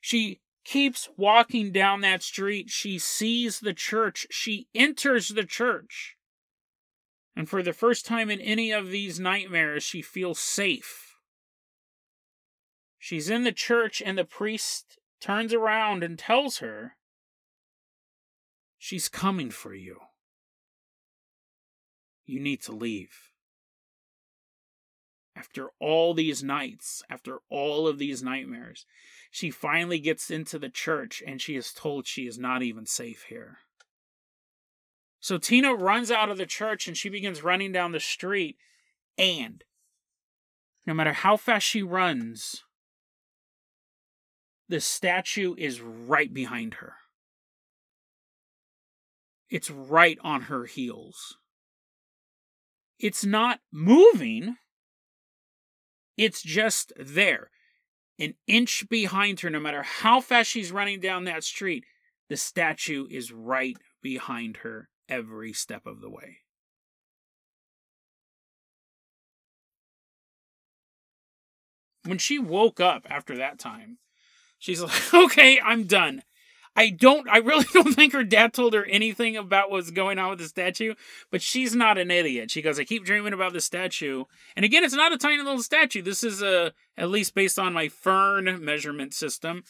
She 0.00 0.41
keeps 0.64 1.08
walking 1.16 1.72
down 1.72 2.00
that 2.00 2.22
street. 2.22 2.70
She 2.70 2.98
sees 2.98 3.60
the 3.60 3.74
church. 3.74 4.26
She 4.30 4.68
enters 4.74 5.28
the 5.28 5.44
church. 5.44 6.16
And 7.34 7.48
for 7.48 7.62
the 7.62 7.72
first 7.72 8.04
time 8.04 8.30
in 8.30 8.40
any 8.40 8.70
of 8.70 8.90
these 8.90 9.18
nightmares, 9.18 9.82
she 9.82 10.02
feels 10.02 10.38
safe. 10.38 11.16
She's 12.98 13.30
in 13.30 13.42
the 13.42 13.52
church, 13.52 14.00
and 14.04 14.16
the 14.16 14.24
priest 14.24 14.98
turns 15.20 15.52
around 15.52 16.04
and 16.04 16.18
tells 16.18 16.58
her, 16.58 16.96
She's 18.78 19.08
coming 19.08 19.50
for 19.50 19.74
you. 19.74 19.98
You 22.24 22.40
need 22.40 22.62
to 22.62 22.72
leave. 22.72 23.31
After 25.34 25.68
all 25.80 26.14
these 26.14 26.42
nights, 26.42 27.02
after 27.08 27.38
all 27.48 27.88
of 27.88 27.98
these 27.98 28.22
nightmares, 28.22 28.84
she 29.30 29.50
finally 29.50 29.98
gets 29.98 30.30
into 30.30 30.58
the 30.58 30.68
church 30.68 31.22
and 31.26 31.40
she 31.40 31.56
is 31.56 31.72
told 31.72 32.06
she 32.06 32.26
is 32.26 32.38
not 32.38 32.62
even 32.62 32.84
safe 32.84 33.24
here. 33.28 33.58
So 35.20 35.38
Tina 35.38 35.74
runs 35.74 36.10
out 36.10 36.30
of 36.30 36.36
the 36.36 36.46
church 36.46 36.86
and 36.86 36.96
she 36.96 37.08
begins 37.08 37.42
running 37.42 37.72
down 37.72 37.92
the 37.92 38.00
street. 38.00 38.56
And 39.16 39.64
no 40.86 40.92
matter 40.92 41.12
how 41.12 41.36
fast 41.36 41.66
she 41.66 41.82
runs, 41.82 42.64
the 44.68 44.80
statue 44.80 45.54
is 45.56 45.80
right 45.80 46.32
behind 46.32 46.74
her. 46.74 46.94
It's 49.48 49.70
right 49.70 50.18
on 50.22 50.42
her 50.42 50.64
heels. 50.64 51.36
It's 52.98 53.24
not 53.24 53.60
moving, 53.70 54.56
it's 56.22 56.40
just 56.42 56.92
there 56.96 57.50
an 58.18 58.34
inch 58.46 58.88
behind 58.88 59.40
her, 59.40 59.50
no 59.50 59.58
matter 59.58 59.82
how 59.82 60.20
fast 60.20 60.50
she's 60.50 60.70
running 60.70 61.00
down 61.00 61.24
that 61.24 61.42
street, 61.42 61.84
the 62.28 62.36
statue 62.36 63.06
is 63.10 63.32
right 63.32 63.76
behind 64.00 64.58
her 64.58 64.88
every 65.08 65.52
step 65.52 65.86
of 65.86 66.00
the 66.00 66.10
way. 66.10 66.38
When 72.04 72.18
she 72.18 72.38
woke 72.38 72.80
up 72.80 73.06
after 73.08 73.36
that 73.36 73.58
time, 73.58 73.98
she's 74.58 74.80
like, 74.80 75.14
okay, 75.14 75.60
I'm 75.60 75.84
done. 75.84 76.22
I 76.74 76.90
don't, 76.90 77.28
I 77.28 77.38
really 77.38 77.66
don't 77.72 77.94
think 77.94 78.12
her 78.12 78.24
dad 78.24 78.52
told 78.52 78.74
her 78.74 78.84
anything 78.84 79.36
about 79.36 79.70
what's 79.70 79.90
going 79.90 80.18
on 80.18 80.30
with 80.30 80.38
the 80.38 80.48
statue, 80.48 80.94
but 81.30 81.42
she's 81.42 81.74
not 81.74 81.98
an 81.98 82.10
idiot. 82.10 82.50
She 82.50 82.62
goes, 82.62 82.78
I 82.78 82.84
keep 82.84 83.04
dreaming 83.04 83.32
about 83.32 83.52
the 83.52 83.60
statue. 83.60 84.24
And 84.56 84.64
again, 84.64 84.84
it's 84.84 84.94
not 84.94 85.12
a 85.12 85.18
tiny 85.18 85.38
little 85.42 85.62
statue. 85.62 86.02
This 86.02 86.24
is 86.24 86.42
a, 86.42 86.72
at 86.96 87.10
least 87.10 87.34
based 87.34 87.58
on 87.58 87.72
my 87.72 87.88
fern 87.88 88.64
measurement 88.64 89.14
system, 89.14 89.64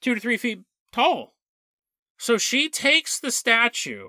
two 0.00 0.14
to 0.14 0.20
three 0.20 0.36
feet 0.36 0.60
tall. 0.92 1.34
So 2.18 2.38
she 2.38 2.68
takes 2.68 3.20
the 3.20 3.30
statue 3.30 4.08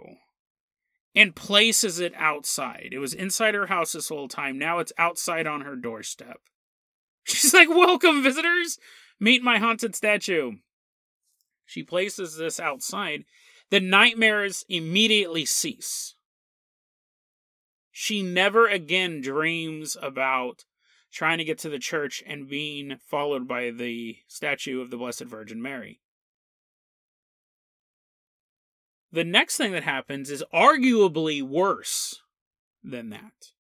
and 1.14 1.36
places 1.36 2.00
it 2.00 2.14
outside. 2.16 2.90
It 2.92 3.00
was 3.00 3.14
inside 3.14 3.56
her 3.56 3.68
house 3.68 3.92
this 3.92 4.10
whole 4.10 4.28
time. 4.28 4.58
Now 4.58 4.80
it's 4.80 4.94
outside 4.98 5.48
on 5.48 5.62
her 5.62 5.76
doorstep. 5.76 6.40
She's 7.24 7.54
like, 7.54 7.70
Welcome, 7.70 8.24
visitors! 8.24 8.78
Meet 9.20 9.42
my 9.42 9.58
haunted 9.58 9.96
statue. 9.96 10.54
She 11.68 11.84
places 11.84 12.38
this 12.38 12.60
outside. 12.60 13.26
The 13.70 13.82
nightmares 13.82 14.66
immediately 14.70 15.46
cease. 15.46 16.16
She 17.92 18.24
never 18.24 18.68
again 18.68 19.22
dreams 19.22 19.98
about 20.02 20.64
trying 21.12 21.38
to 21.40 21.44
get 21.44 21.58
to 21.60 21.70
the 21.70 21.80
church 21.80 22.24
and 22.26 22.50
being 22.50 22.98
followed 23.06 23.48
by 23.48 23.70
the 23.70 24.18
statue 24.28 24.82
of 24.82 24.92
the 24.92 24.98
Blessed 24.98 25.26
Virgin 25.26 25.62
Mary. 25.62 26.00
The 29.12 29.24
next 29.24 29.58
thing 29.58 29.72
that 29.74 29.84
happens 29.84 30.30
is 30.30 30.44
arguably 30.54 31.42
worse 31.42 32.22
than 32.84 33.10
that. 33.10 33.52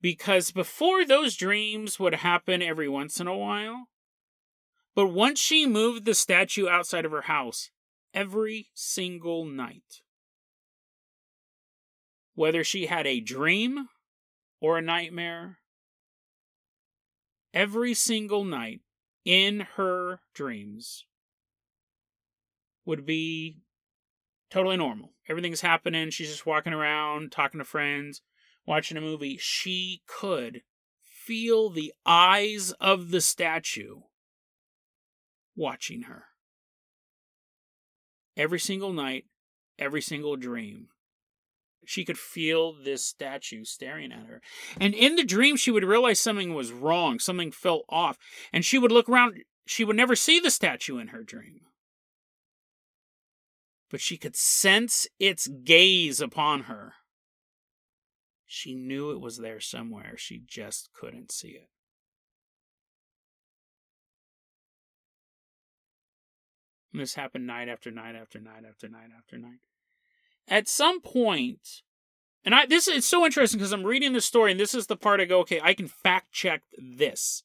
Because 0.00 0.50
before 0.50 1.04
those 1.04 1.36
dreams 1.36 1.98
would 1.98 2.16
happen 2.16 2.62
every 2.62 2.88
once 2.88 3.20
in 3.20 3.26
a 3.26 3.36
while, 3.36 3.88
but 4.94 5.08
once 5.08 5.38
she 5.38 5.66
moved 5.66 6.04
the 6.04 6.14
statue 6.14 6.68
outside 6.68 7.04
of 7.04 7.12
her 7.12 7.22
house, 7.22 7.70
every 8.12 8.68
single 8.74 9.44
night, 9.44 10.02
whether 12.34 12.62
she 12.62 12.86
had 12.86 13.06
a 13.06 13.20
dream 13.20 13.88
or 14.60 14.78
a 14.78 14.82
nightmare, 14.82 15.58
every 17.54 17.94
single 17.94 18.44
night 18.44 18.80
in 19.24 19.66
her 19.76 20.20
dreams 20.34 21.04
would 22.84 23.06
be 23.06 23.58
totally 24.50 24.76
normal. 24.76 25.12
Everything's 25.28 25.60
happening. 25.60 26.10
She's 26.10 26.30
just 26.30 26.46
walking 26.46 26.72
around, 26.72 27.32
talking 27.32 27.58
to 27.58 27.64
friends, 27.64 28.20
watching 28.66 28.96
a 28.96 29.00
movie. 29.00 29.38
She 29.40 30.02
could 30.06 30.62
feel 31.00 31.70
the 31.70 31.92
eyes 32.04 32.72
of 32.72 33.10
the 33.10 33.20
statue 33.20 34.00
watching 35.56 36.02
her. 36.02 36.24
Every 38.36 38.60
single 38.60 38.92
night, 38.92 39.24
every 39.78 40.00
single 40.00 40.36
dream. 40.36 40.88
She 41.84 42.04
could 42.04 42.18
feel 42.18 42.72
this 42.72 43.04
statue 43.04 43.64
staring 43.64 44.12
at 44.12 44.26
her. 44.26 44.40
And 44.80 44.94
in 44.94 45.16
the 45.16 45.24
dream, 45.24 45.56
she 45.56 45.72
would 45.72 45.84
realize 45.84 46.20
something 46.20 46.54
was 46.54 46.70
wrong, 46.70 47.18
something 47.18 47.50
felt 47.50 47.84
off. 47.88 48.16
And 48.52 48.64
she 48.64 48.78
would 48.78 48.92
look 48.92 49.08
around. 49.08 49.38
She 49.66 49.84
would 49.84 49.96
never 49.96 50.14
see 50.14 50.38
the 50.38 50.50
statue 50.50 50.98
in 50.98 51.08
her 51.08 51.24
dream 51.24 51.62
but 53.92 54.00
she 54.00 54.16
could 54.16 54.34
sense 54.34 55.06
its 55.20 55.46
gaze 55.46 56.20
upon 56.20 56.62
her. 56.62 56.94
She 58.46 58.74
knew 58.74 59.10
it 59.10 59.20
was 59.20 59.36
there 59.36 59.60
somewhere, 59.60 60.14
she 60.16 60.42
just 60.44 60.88
couldn't 60.94 61.30
see 61.30 61.50
it. 61.50 61.68
And 66.92 67.00
this 67.00 67.14
happened 67.14 67.46
night 67.46 67.68
after 67.68 67.90
night 67.90 68.14
after 68.14 68.38
night 68.38 68.64
after 68.68 68.88
night 68.88 69.10
after 69.16 69.38
night. 69.38 69.60
At 70.48 70.68
some 70.68 71.00
point, 71.00 71.82
and 72.44 72.54
I 72.54 72.66
this 72.66 72.88
is 72.88 73.06
so 73.06 73.24
interesting 73.24 73.58
because 73.58 73.72
I'm 73.72 73.84
reading 73.84 74.12
the 74.12 74.20
story, 74.20 74.50
and 74.50 74.60
this 74.60 74.74
is 74.74 74.86
the 74.86 74.96
part 74.96 75.20
I 75.20 75.24
go, 75.24 75.40
okay, 75.40 75.60
I 75.62 75.74
can 75.74 75.88
fact 75.88 76.32
check 76.32 76.62
this. 76.76 77.44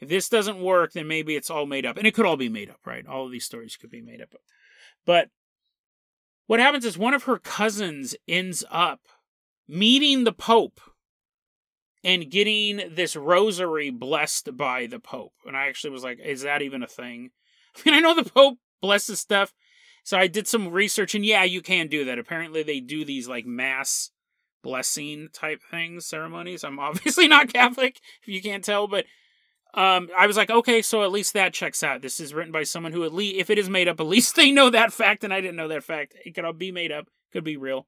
If 0.00 0.08
this 0.08 0.28
doesn't 0.28 0.60
work, 0.60 0.92
then 0.92 1.08
maybe 1.08 1.34
it's 1.34 1.50
all 1.50 1.66
made 1.66 1.84
up. 1.84 1.96
And 1.96 2.06
it 2.06 2.14
could 2.14 2.26
all 2.26 2.36
be 2.36 2.48
made 2.48 2.70
up, 2.70 2.80
right? 2.86 3.06
All 3.06 3.26
of 3.26 3.32
these 3.32 3.44
stories 3.44 3.76
could 3.76 3.90
be 3.90 4.00
made 4.00 4.20
up. 4.20 4.34
But 5.04 5.30
what 6.46 6.60
happens 6.60 6.84
is 6.84 6.96
one 6.96 7.14
of 7.14 7.24
her 7.24 7.38
cousins 7.38 8.14
ends 8.28 8.64
up 8.70 9.00
meeting 9.66 10.24
the 10.24 10.32
Pope 10.32 10.80
and 12.04 12.30
getting 12.30 12.94
this 12.94 13.16
rosary 13.16 13.90
blessed 13.90 14.56
by 14.56 14.86
the 14.86 15.00
Pope. 15.00 15.34
And 15.44 15.56
I 15.56 15.66
actually 15.66 15.90
was 15.90 16.04
like, 16.04 16.20
is 16.24 16.42
that 16.42 16.62
even 16.62 16.82
a 16.82 16.86
thing? 16.86 17.30
I 17.86 17.90
mean, 17.90 17.94
I 17.94 18.00
know 18.00 18.14
the 18.14 18.28
Pope 18.28 18.58
blesses 18.80 19.20
stuff. 19.20 19.52
So 20.04 20.16
I 20.16 20.26
did 20.26 20.48
some 20.48 20.68
research, 20.68 21.14
and 21.14 21.24
yeah, 21.24 21.44
you 21.44 21.60
can 21.60 21.88
do 21.88 22.06
that. 22.06 22.18
Apparently, 22.18 22.62
they 22.62 22.80
do 22.80 23.04
these 23.04 23.28
like 23.28 23.44
mass 23.44 24.10
blessing 24.62 25.28
type 25.32 25.60
things, 25.70 26.06
ceremonies. 26.06 26.64
I'm 26.64 26.78
obviously 26.78 27.28
not 27.28 27.52
Catholic, 27.52 28.00
if 28.22 28.28
you 28.28 28.40
can't 28.40 28.64
tell, 28.64 28.86
but 28.86 29.04
um, 29.74 30.08
I 30.16 30.26
was 30.26 30.36
like, 30.36 30.50
okay, 30.50 30.82
so 30.82 31.02
at 31.04 31.12
least 31.12 31.34
that 31.34 31.52
checks 31.52 31.82
out. 31.82 32.00
This 32.00 32.20
is 32.20 32.32
written 32.32 32.52
by 32.52 32.62
someone 32.62 32.92
who, 32.92 33.04
at 33.04 33.12
least, 33.12 33.36
if 33.36 33.50
it 33.50 33.58
is 33.58 33.68
made 33.68 33.88
up, 33.88 34.00
at 34.00 34.06
least 34.06 34.36
they 34.36 34.50
know 34.50 34.70
that 34.70 34.92
fact, 34.92 35.24
and 35.24 35.34
I 35.34 35.40
didn't 35.40 35.56
know 35.56 35.68
that 35.68 35.84
fact. 35.84 36.14
It 36.24 36.34
could 36.34 36.44
all 36.44 36.52
be 36.52 36.72
made 36.72 36.92
up, 36.92 37.08
could 37.32 37.44
be 37.44 37.56
real. 37.56 37.86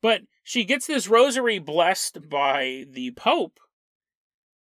But 0.00 0.22
she 0.42 0.64
gets 0.64 0.86
this 0.86 1.08
rosary 1.08 1.58
blessed 1.58 2.28
by 2.28 2.84
the 2.90 3.12
Pope, 3.12 3.58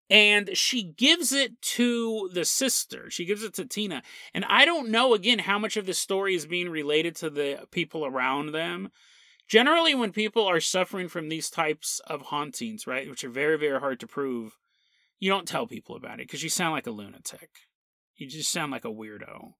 and 0.09 0.57
she 0.57 0.83
gives 0.83 1.31
it 1.31 1.61
to 1.61 2.29
the 2.33 2.45
sister. 2.45 3.09
She 3.09 3.25
gives 3.25 3.43
it 3.43 3.53
to 3.55 3.65
Tina. 3.65 4.01
And 4.33 4.43
I 4.45 4.65
don't 4.65 4.89
know, 4.89 5.13
again, 5.13 5.39
how 5.39 5.59
much 5.59 5.77
of 5.77 5.85
the 5.85 5.93
story 5.93 6.35
is 6.35 6.45
being 6.45 6.69
related 6.69 7.15
to 7.17 7.29
the 7.29 7.67
people 7.71 8.05
around 8.05 8.51
them. 8.51 8.89
Generally, 9.47 9.95
when 9.95 10.11
people 10.11 10.45
are 10.45 10.59
suffering 10.59 11.07
from 11.07 11.29
these 11.29 11.49
types 11.49 12.01
of 12.07 12.23
hauntings, 12.23 12.85
right, 12.87 13.09
which 13.09 13.23
are 13.23 13.29
very, 13.29 13.57
very 13.57 13.79
hard 13.79 13.99
to 13.99 14.07
prove, 14.07 14.57
you 15.19 15.29
don't 15.29 15.47
tell 15.47 15.67
people 15.67 15.95
about 15.95 16.19
it 16.19 16.27
because 16.27 16.43
you 16.43 16.49
sound 16.49 16.73
like 16.73 16.87
a 16.87 16.91
lunatic. 16.91 17.49
You 18.15 18.27
just 18.27 18.51
sound 18.51 18.71
like 18.71 18.85
a 18.85 18.89
weirdo. 18.89 19.53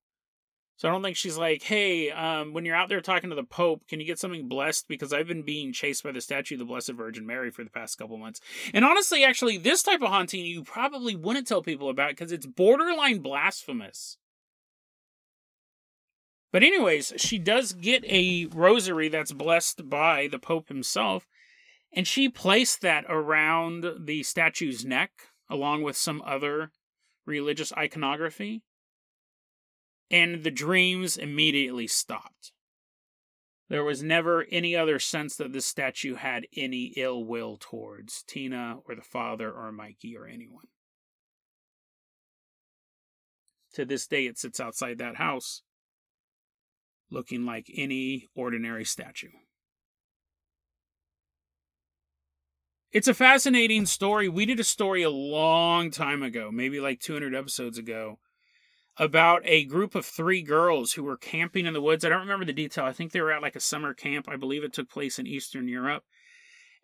So 0.80 0.88
I 0.88 0.92
don't 0.92 1.02
think 1.02 1.18
she's 1.18 1.36
like, 1.36 1.62
hey, 1.62 2.10
um, 2.10 2.54
when 2.54 2.64
you're 2.64 2.74
out 2.74 2.88
there 2.88 3.02
talking 3.02 3.28
to 3.28 3.36
the 3.36 3.42
Pope, 3.42 3.86
can 3.86 4.00
you 4.00 4.06
get 4.06 4.18
something 4.18 4.48
blessed? 4.48 4.88
Because 4.88 5.12
I've 5.12 5.26
been 5.26 5.42
being 5.42 5.74
chased 5.74 6.02
by 6.02 6.10
the 6.10 6.22
statue 6.22 6.54
of 6.54 6.58
the 6.58 6.64
Blessed 6.64 6.92
Virgin 6.92 7.26
Mary 7.26 7.50
for 7.50 7.62
the 7.62 7.68
past 7.68 7.98
couple 7.98 8.16
months. 8.16 8.40
And 8.72 8.82
honestly, 8.82 9.22
actually, 9.22 9.58
this 9.58 9.82
type 9.82 10.00
of 10.00 10.08
haunting 10.08 10.42
you 10.42 10.64
probably 10.64 11.14
wouldn't 11.14 11.46
tell 11.46 11.60
people 11.60 11.90
about 11.90 12.12
because 12.12 12.32
it's 12.32 12.46
borderline 12.46 13.18
blasphemous. 13.18 14.16
But, 16.50 16.62
anyways, 16.62 17.12
she 17.18 17.36
does 17.36 17.74
get 17.74 18.02
a 18.06 18.46
rosary 18.46 19.10
that's 19.10 19.32
blessed 19.32 19.90
by 19.90 20.28
the 20.28 20.38
Pope 20.38 20.68
himself, 20.68 21.26
and 21.92 22.06
she 22.06 22.30
placed 22.30 22.80
that 22.80 23.04
around 23.06 23.84
the 23.98 24.22
statue's 24.22 24.82
neck 24.86 25.10
along 25.50 25.82
with 25.82 25.98
some 25.98 26.22
other 26.24 26.70
religious 27.26 27.70
iconography. 27.74 28.62
And 30.10 30.42
the 30.42 30.50
dreams 30.50 31.16
immediately 31.16 31.86
stopped. 31.86 32.52
There 33.68 33.84
was 33.84 34.02
never 34.02 34.46
any 34.50 34.74
other 34.74 34.98
sense 34.98 35.36
that 35.36 35.52
this 35.52 35.64
statue 35.64 36.16
had 36.16 36.48
any 36.56 36.92
ill 36.96 37.24
will 37.24 37.56
towards 37.56 38.24
Tina 38.24 38.78
or 38.84 38.96
the 38.96 39.02
father 39.02 39.52
or 39.52 39.70
Mikey 39.70 40.16
or 40.16 40.26
anyone. 40.26 40.66
To 43.74 43.84
this 43.84 44.08
day, 44.08 44.26
it 44.26 44.36
sits 44.36 44.58
outside 44.58 44.98
that 44.98 45.16
house, 45.16 45.62
looking 47.08 47.46
like 47.46 47.70
any 47.72 48.26
ordinary 48.34 48.84
statue. 48.84 49.30
It's 52.90 53.06
a 53.06 53.14
fascinating 53.14 53.86
story. 53.86 54.28
We 54.28 54.46
did 54.46 54.58
a 54.58 54.64
story 54.64 55.04
a 55.04 55.10
long 55.10 55.92
time 55.92 56.24
ago, 56.24 56.50
maybe 56.50 56.80
like 56.80 56.98
200 56.98 57.36
episodes 57.36 57.78
ago, 57.78 58.18
about 59.00 59.40
a 59.46 59.64
group 59.64 59.94
of 59.94 60.04
three 60.04 60.42
girls 60.42 60.92
who 60.92 61.02
were 61.02 61.16
camping 61.16 61.64
in 61.64 61.72
the 61.72 61.80
woods. 61.80 62.04
I 62.04 62.10
don't 62.10 62.20
remember 62.20 62.44
the 62.44 62.52
detail. 62.52 62.84
I 62.84 62.92
think 62.92 63.12
they 63.12 63.22
were 63.22 63.32
at 63.32 63.40
like 63.40 63.56
a 63.56 63.60
summer 63.60 63.94
camp. 63.94 64.28
I 64.28 64.36
believe 64.36 64.62
it 64.62 64.74
took 64.74 64.90
place 64.90 65.18
in 65.18 65.26
Eastern 65.26 65.68
Europe. 65.68 66.04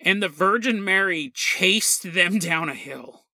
And 0.00 0.22
the 0.22 0.30
Virgin 0.30 0.82
Mary 0.82 1.30
chased 1.34 2.14
them 2.14 2.38
down 2.38 2.70
a 2.70 2.74
hill. 2.74 3.26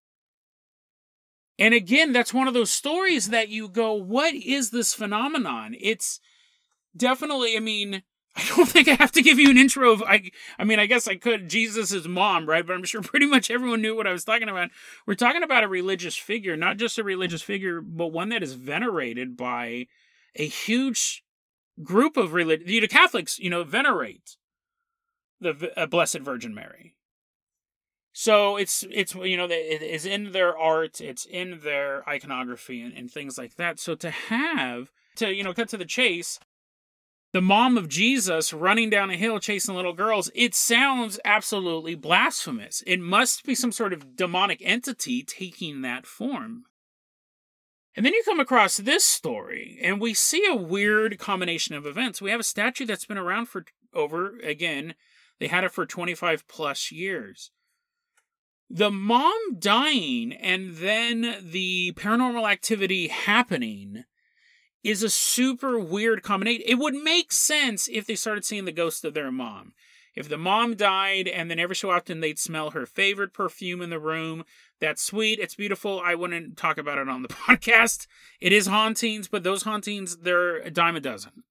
And 1.61 1.75
again, 1.75 2.13
that's 2.13 2.35
one 2.35 2.49
of 2.49 2.55
those 2.55 2.73
stories 2.73 3.29
that 3.29 3.51
you 3.51 3.69
go, 3.69 3.93
what 3.93 4.35
is 4.35 4.71
this 4.71 4.95
phenomenon? 4.95 5.77
It's 5.81 6.19
definitely, 6.97 7.57
I 7.57 7.61
mean, 7.61 8.03
I 8.37 8.45
don't 8.49 8.69
think 8.69 8.89
I 8.89 8.95
have 8.95 9.13
to 9.13 9.23
give 9.23 9.39
you 9.39 9.51
an 9.51 9.59
intro 9.59 9.93
of 9.93 10.03
I 10.03 10.31
I 10.59 10.65
mean 10.65 10.79
I 10.79 10.87
guess 10.87 11.07
I 11.07 11.17
could 11.17 11.51
Jesus' 11.51 12.07
mom, 12.07 12.49
right? 12.49 12.67
But 12.67 12.75
I'm 12.75 12.85
sure 12.85 13.03
pretty 13.03 13.27
much 13.27 13.51
everyone 13.51 13.83
knew 13.83 13.95
what 13.95 14.07
I 14.07 14.13
was 14.13 14.25
talking 14.25 14.49
about. 14.49 14.71
We're 15.07 15.15
talking 15.15 15.43
about 15.43 15.65
a 15.65 15.69
religious 15.69 16.17
figure, 16.17 16.57
not 16.57 16.79
just 16.79 16.99
a 16.99 17.05
religious 17.05 17.43
figure, 17.43 17.81
but 17.81 18.09
one 18.09 18.31
that 18.31 18.43
is 18.43 18.55
venerated 18.55 19.37
by 19.37 19.87
a 20.35 20.47
huge 20.47 21.23
group 21.83 22.17
of 22.17 22.33
religion. 22.33 22.67
The 22.67 22.89
Catholics, 22.89 23.39
you 23.39 23.51
know, 23.51 23.65
venerate 23.65 24.37
the 25.41 25.73
uh, 25.77 25.87
Blessed 25.87 26.21
Virgin 26.21 26.55
Mary. 26.55 26.95
So 28.13 28.57
it's 28.57 28.85
it's 28.91 29.15
you 29.15 29.37
know 29.37 29.47
it 29.51 29.83
is 29.83 30.05
in 30.05 30.33
their 30.33 30.57
art, 30.57 31.01
it's 31.01 31.25
in 31.25 31.61
their 31.63 32.09
iconography 32.09 32.83
and, 32.83 32.93
and 32.93 33.11
things 33.11 33.39
like 33.39 33.57
that. 33.57 33.79
So 33.79 33.95
to 33.97 34.11
have 34.11 34.91
to 35.17 35.33
you 35.35 35.43
know 35.43 35.55
cut 35.55 35.71
to 35.71 35.79
the 35.79 35.87
chase, 35.87 36.39
the 37.33 37.43
mom 37.43 37.79
of 37.79 37.89
Jesus 37.89 38.53
running 38.53 38.91
down 38.91 39.11
a 39.11 39.17
hill 39.17 39.39
chasing 39.39 39.75
little 39.75 39.95
girls, 39.95 40.31
it 40.35 40.55
sounds 40.55 41.19
absolutely 41.25 41.95
blasphemous. 41.95 42.83
It 42.87 43.01
must 43.01 43.45
be 43.45 43.55
some 43.55 43.73
sort 43.73 43.93
of 43.93 44.17
demonic 44.17 44.61
entity 44.63 45.23
taking 45.23 45.81
that 45.83 46.07
form. 46.07 46.65
And 47.95 48.07
then 48.07 48.15
you 48.15 48.23
come 48.25 48.41
across 48.41 48.79
this 48.79 49.05
story, 49.05 49.79
and 49.83 50.01
we 50.01 50.15
see 50.15 50.47
a 50.47 50.55
weird 50.55 51.19
combination 51.19 51.75
of 51.75 51.87
events. 51.87 52.23
We 52.23 52.31
have 52.31 52.41
a 52.41 52.45
statue 52.45 52.87
that's 52.87 53.05
been 53.05 53.19
around 53.19 53.47
for 53.47 53.65
over, 53.95 54.39
again, 54.41 54.95
they 55.39 55.49
had 55.49 55.65
it 55.65 55.73
for 55.73 55.85
25 55.85 56.47
plus 56.49 56.93
years. 56.93 57.51
The 58.71 58.91
mom 58.91 59.59
dying 59.59 60.33
and 60.33 60.77
then 60.77 61.37
the 61.43 61.93
paranormal 61.93 62.51
activity 62.51 63.09
happening 63.09 64.05
is 64.83 65.03
a 65.03 65.11
super 65.11 65.79
weird 65.79 66.23
combination. 66.23 66.65
It 66.67 66.77
would 66.77 66.95
make 66.95 67.33
sense 67.33 67.89
if 67.89 68.07
they 68.07 68.15
started 68.15 68.45
seeing 68.45 68.65
the 68.65 68.73
ghost 68.73 69.05
of 69.05 69.15
their 69.15 69.31
mom. 69.31 69.75
If 70.15 70.29
the 70.29 70.39
mom 70.39 70.77
died 70.77 71.27
and 71.27 71.51
then 71.51 71.59
every 71.59 71.77
so 71.77 71.91
often 71.91 72.21
they'd 72.21 72.39
smell 72.39 72.71
her 72.71 72.85
favorite 72.85 73.33
perfume 73.33 73.81
in 73.81 73.91
the 73.91 73.99
room, 73.99 74.45
that's 74.79 75.03
sweet, 75.03 75.39
it's 75.39 75.55
beautiful. 75.55 76.03
I 76.05 76.15
wouldn't 76.15 76.57
talk 76.57 76.77
about 76.77 76.99
it 76.99 77.09
on 77.09 77.23
the 77.23 77.29
podcast. 77.29 78.07
It 78.41 78.53
is 78.53 78.67
hauntings, 78.67 79.29
but 79.29 79.43
those 79.43 79.63
hauntings, 79.63 80.19
they're 80.19 80.57
a 80.57 80.71
dime 80.71 80.97
a 80.97 81.01
dozen. 81.01 81.45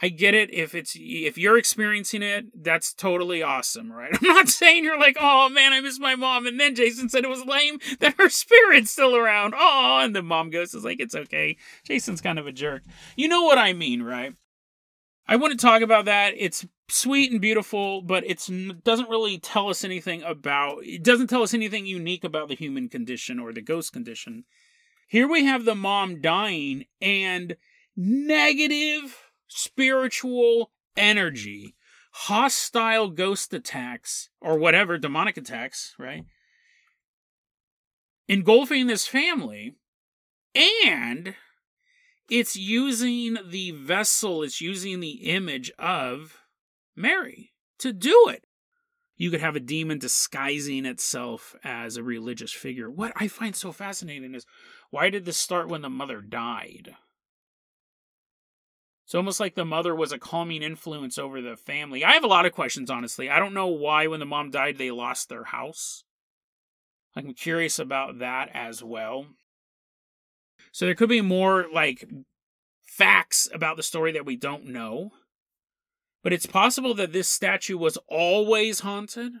I 0.00 0.08
get 0.10 0.34
it 0.34 0.52
if 0.54 0.74
it's 0.74 0.96
if 0.98 1.36
you're 1.36 1.58
experiencing 1.58 2.22
it, 2.22 2.46
that's 2.54 2.94
totally 2.94 3.42
awesome, 3.42 3.90
right? 3.90 4.16
I'm 4.20 4.28
not 4.28 4.48
saying 4.48 4.84
you're 4.84 4.98
like, 4.98 5.16
oh 5.20 5.48
man, 5.48 5.72
I 5.72 5.80
miss 5.80 5.98
my 5.98 6.14
mom, 6.14 6.46
and 6.46 6.58
then 6.58 6.74
Jason 6.74 7.08
said 7.08 7.24
it 7.24 7.30
was 7.30 7.44
lame 7.44 7.78
that 8.00 8.14
her 8.18 8.28
spirit's 8.28 8.90
still 8.90 9.16
around. 9.16 9.54
Oh, 9.56 10.00
and 10.02 10.14
the 10.14 10.22
mom 10.22 10.50
ghost 10.50 10.74
is 10.74 10.84
like, 10.84 11.00
it's 11.00 11.14
okay. 11.14 11.56
Jason's 11.84 12.20
kind 12.20 12.38
of 12.38 12.46
a 12.46 12.52
jerk. 12.52 12.82
You 13.16 13.28
know 13.28 13.42
what 13.42 13.58
I 13.58 13.72
mean, 13.72 14.02
right? 14.02 14.34
I 15.26 15.36
want 15.36 15.58
to 15.58 15.66
talk 15.66 15.82
about 15.82 16.06
that. 16.06 16.32
It's 16.36 16.64
sweet 16.88 17.30
and 17.30 17.40
beautiful, 17.40 18.00
but 18.00 18.24
it 18.24 18.48
doesn't 18.84 19.10
really 19.10 19.38
tell 19.38 19.68
us 19.68 19.84
anything 19.84 20.22
about. 20.22 20.84
It 20.84 21.02
doesn't 21.02 21.26
tell 21.26 21.42
us 21.42 21.52
anything 21.52 21.86
unique 21.86 22.24
about 22.24 22.48
the 22.48 22.54
human 22.54 22.88
condition 22.88 23.38
or 23.38 23.52
the 23.52 23.60
ghost 23.60 23.92
condition. 23.92 24.44
Here 25.06 25.28
we 25.28 25.44
have 25.44 25.64
the 25.64 25.74
mom 25.74 26.20
dying 26.20 26.86
and 27.00 27.56
negative 27.96 29.27
spiritual 29.48 30.70
energy, 30.96 31.74
hostile 32.12 33.08
ghost 33.08 33.52
attacks, 33.52 34.28
or 34.40 34.58
whatever, 34.58 34.98
demonic 34.98 35.36
attacks, 35.36 35.94
right? 35.98 36.24
Engulfing 38.28 38.86
this 38.86 39.06
family. 39.06 39.74
And 40.54 41.34
it's 42.28 42.56
using 42.56 43.38
the 43.46 43.70
vessel, 43.72 44.42
it's 44.42 44.60
using 44.60 45.00
the 45.00 45.28
image 45.30 45.70
of 45.78 46.38
Mary 46.94 47.52
to 47.78 47.92
do 47.92 48.28
it. 48.28 48.44
You 49.16 49.30
could 49.30 49.40
have 49.40 49.56
a 49.56 49.60
demon 49.60 49.98
disguising 49.98 50.86
itself 50.86 51.56
as 51.64 51.96
a 51.96 52.02
religious 52.02 52.52
figure. 52.52 52.88
What 52.88 53.12
I 53.16 53.28
find 53.28 53.54
so 53.56 53.72
fascinating 53.72 54.34
is 54.34 54.46
why 54.90 55.10
did 55.10 55.24
this 55.24 55.36
start 55.36 55.68
when 55.68 55.82
the 55.82 55.90
mother 55.90 56.20
died? 56.20 56.94
It's 59.08 59.14
almost 59.14 59.40
like 59.40 59.54
the 59.54 59.64
mother 59.64 59.94
was 59.94 60.12
a 60.12 60.18
calming 60.18 60.62
influence 60.62 61.16
over 61.16 61.40
the 61.40 61.56
family. 61.56 62.04
I 62.04 62.12
have 62.12 62.24
a 62.24 62.26
lot 62.28 62.44
of 62.44 62.52
questions, 62.52 62.90
honestly. 62.90 63.30
I 63.30 63.38
don't 63.38 63.54
know 63.54 63.68
why, 63.68 64.06
when 64.06 64.20
the 64.20 64.26
mom 64.26 64.50
died, 64.50 64.76
they 64.76 64.90
lost 64.90 65.30
their 65.30 65.44
house. 65.44 66.04
I'm 67.16 67.32
curious 67.32 67.78
about 67.78 68.18
that 68.18 68.50
as 68.52 68.82
well. 68.82 69.28
So 70.72 70.84
there 70.84 70.94
could 70.94 71.08
be 71.08 71.22
more, 71.22 71.64
like, 71.72 72.04
facts 72.82 73.48
about 73.50 73.78
the 73.78 73.82
story 73.82 74.12
that 74.12 74.26
we 74.26 74.36
don't 74.36 74.66
know. 74.66 75.12
But 76.22 76.34
it's 76.34 76.44
possible 76.44 76.92
that 76.92 77.14
this 77.14 77.30
statue 77.30 77.78
was 77.78 77.96
always 78.08 78.80
haunted. 78.80 79.32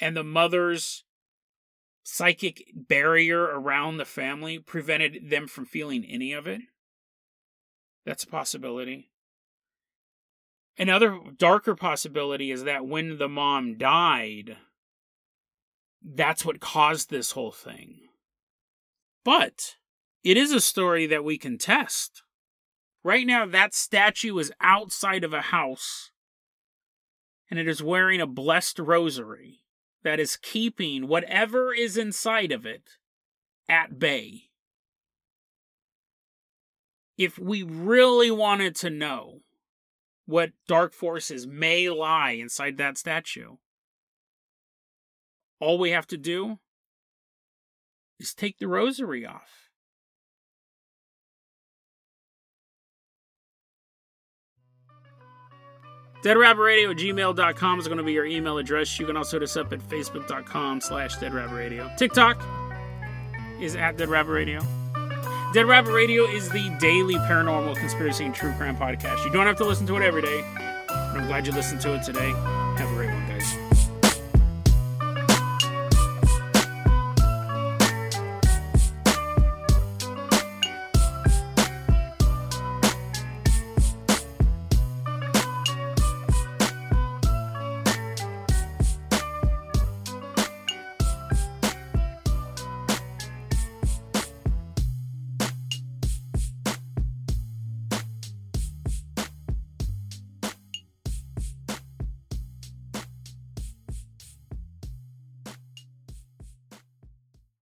And 0.00 0.16
the 0.16 0.24
mother's 0.24 1.04
psychic 2.02 2.64
barrier 2.74 3.44
around 3.44 3.98
the 3.98 4.04
family 4.04 4.58
prevented 4.58 5.30
them 5.30 5.46
from 5.46 5.66
feeling 5.66 6.04
any 6.04 6.32
of 6.32 6.48
it. 6.48 6.62
That's 8.04 8.24
a 8.24 8.28
possibility. 8.28 9.10
Another 10.78 11.18
darker 11.36 11.74
possibility 11.74 12.50
is 12.50 12.64
that 12.64 12.86
when 12.86 13.18
the 13.18 13.28
mom 13.28 13.76
died, 13.76 14.56
that's 16.02 16.44
what 16.44 16.60
caused 16.60 17.10
this 17.10 17.32
whole 17.32 17.52
thing. 17.52 18.00
But 19.24 19.76
it 20.24 20.36
is 20.36 20.52
a 20.52 20.60
story 20.60 21.06
that 21.06 21.24
we 21.24 21.36
can 21.36 21.58
test. 21.58 22.22
Right 23.02 23.26
now, 23.26 23.46
that 23.46 23.74
statue 23.74 24.38
is 24.38 24.52
outside 24.60 25.24
of 25.24 25.32
a 25.32 25.42
house, 25.42 26.10
and 27.50 27.58
it 27.58 27.68
is 27.68 27.82
wearing 27.82 28.20
a 28.20 28.26
blessed 28.26 28.78
rosary 28.78 29.60
that 30.02 30.20
is 30.20 30.36
keeping 30.36 31.08
whatever 31.08 31.74
is 31.74 31.96
inside 31.96 32.52
of 32.52 32.64
it 32.64 32.96
at 33.68 33.98
bay 33.98 34.49
if 37.20 37.38
we 37.38 37.62
really 37.62 38.30
wanted 38.30 38.74
to 38.74 38.88
know 38.88 39.40
what 40.24 40.52
dark 40.66 40.94
forces 40.94 41.46
may 41.46 41.90
lie 41.90 42.30
inside 42.30 42.78
that 42.78 42.96
statue, 42.96 43.56
all 45.60 45.78
we 45.78 45.90
have 45.90 46.06
to 46.06 46.16
do 46.16 46.58
is 48.18 48.32
take 48.32 48.58
the 48.58 48.66
rosary 48.66 49.26
off. 49.26 49.68
DeadRabbitRadio 56.24 56.90
at 56.90 56.96
gmail.com 56.96 57.78
is 57.78 57.86
going 57.86 57.98
to 57.98 58.04
be 58.04 58.12
your 58.12 58.24
email 58.24 58.56
address. 58.56 58.98
You 58.98 59.04
can 59.04 59.18
also 59.18 59.36
hit 59.36 59.42
us 59.42 59.58
up 59.58 59.74
at 59.74 59.80
facebook.com 59.80 60.80
slash 60.80 61.16
deadrabbitradio. 61.16 61.98
TikTok 61.98 62.42
is 63.60 63.76
at 63.76 63.98
deadrabbitradio. 63.98 64.79
Dead 65.52 65.66
Rabbit 65.66 65.90
Radio 65.90 66.26
is 66.26 66.48
the 66.48 66.70
daily 66.78 67.16
paranormal 67.16 67.74
conspiracy 67.74 68.24
and 68.24 68.32
true 68.32 68.52
crime 68.52 68.76
podcast. 68.76 69.24
You 69.24 69.32
don't 69.32 69.46
have 69.46 69.56
to 69.56 69.64
listen 69.64 69.84
to 69.88 69.96
it 69.96 70.02
every 70.02 70.22
day, 70.22 70.44
but 70.54 71.18
I'm 71.18 71.26
glad 71.26 71.44
you 71.44 71.52
listened 71.52 71.80
to 71.80 71.94
it 71.94 72.04
today. 72.04 72.32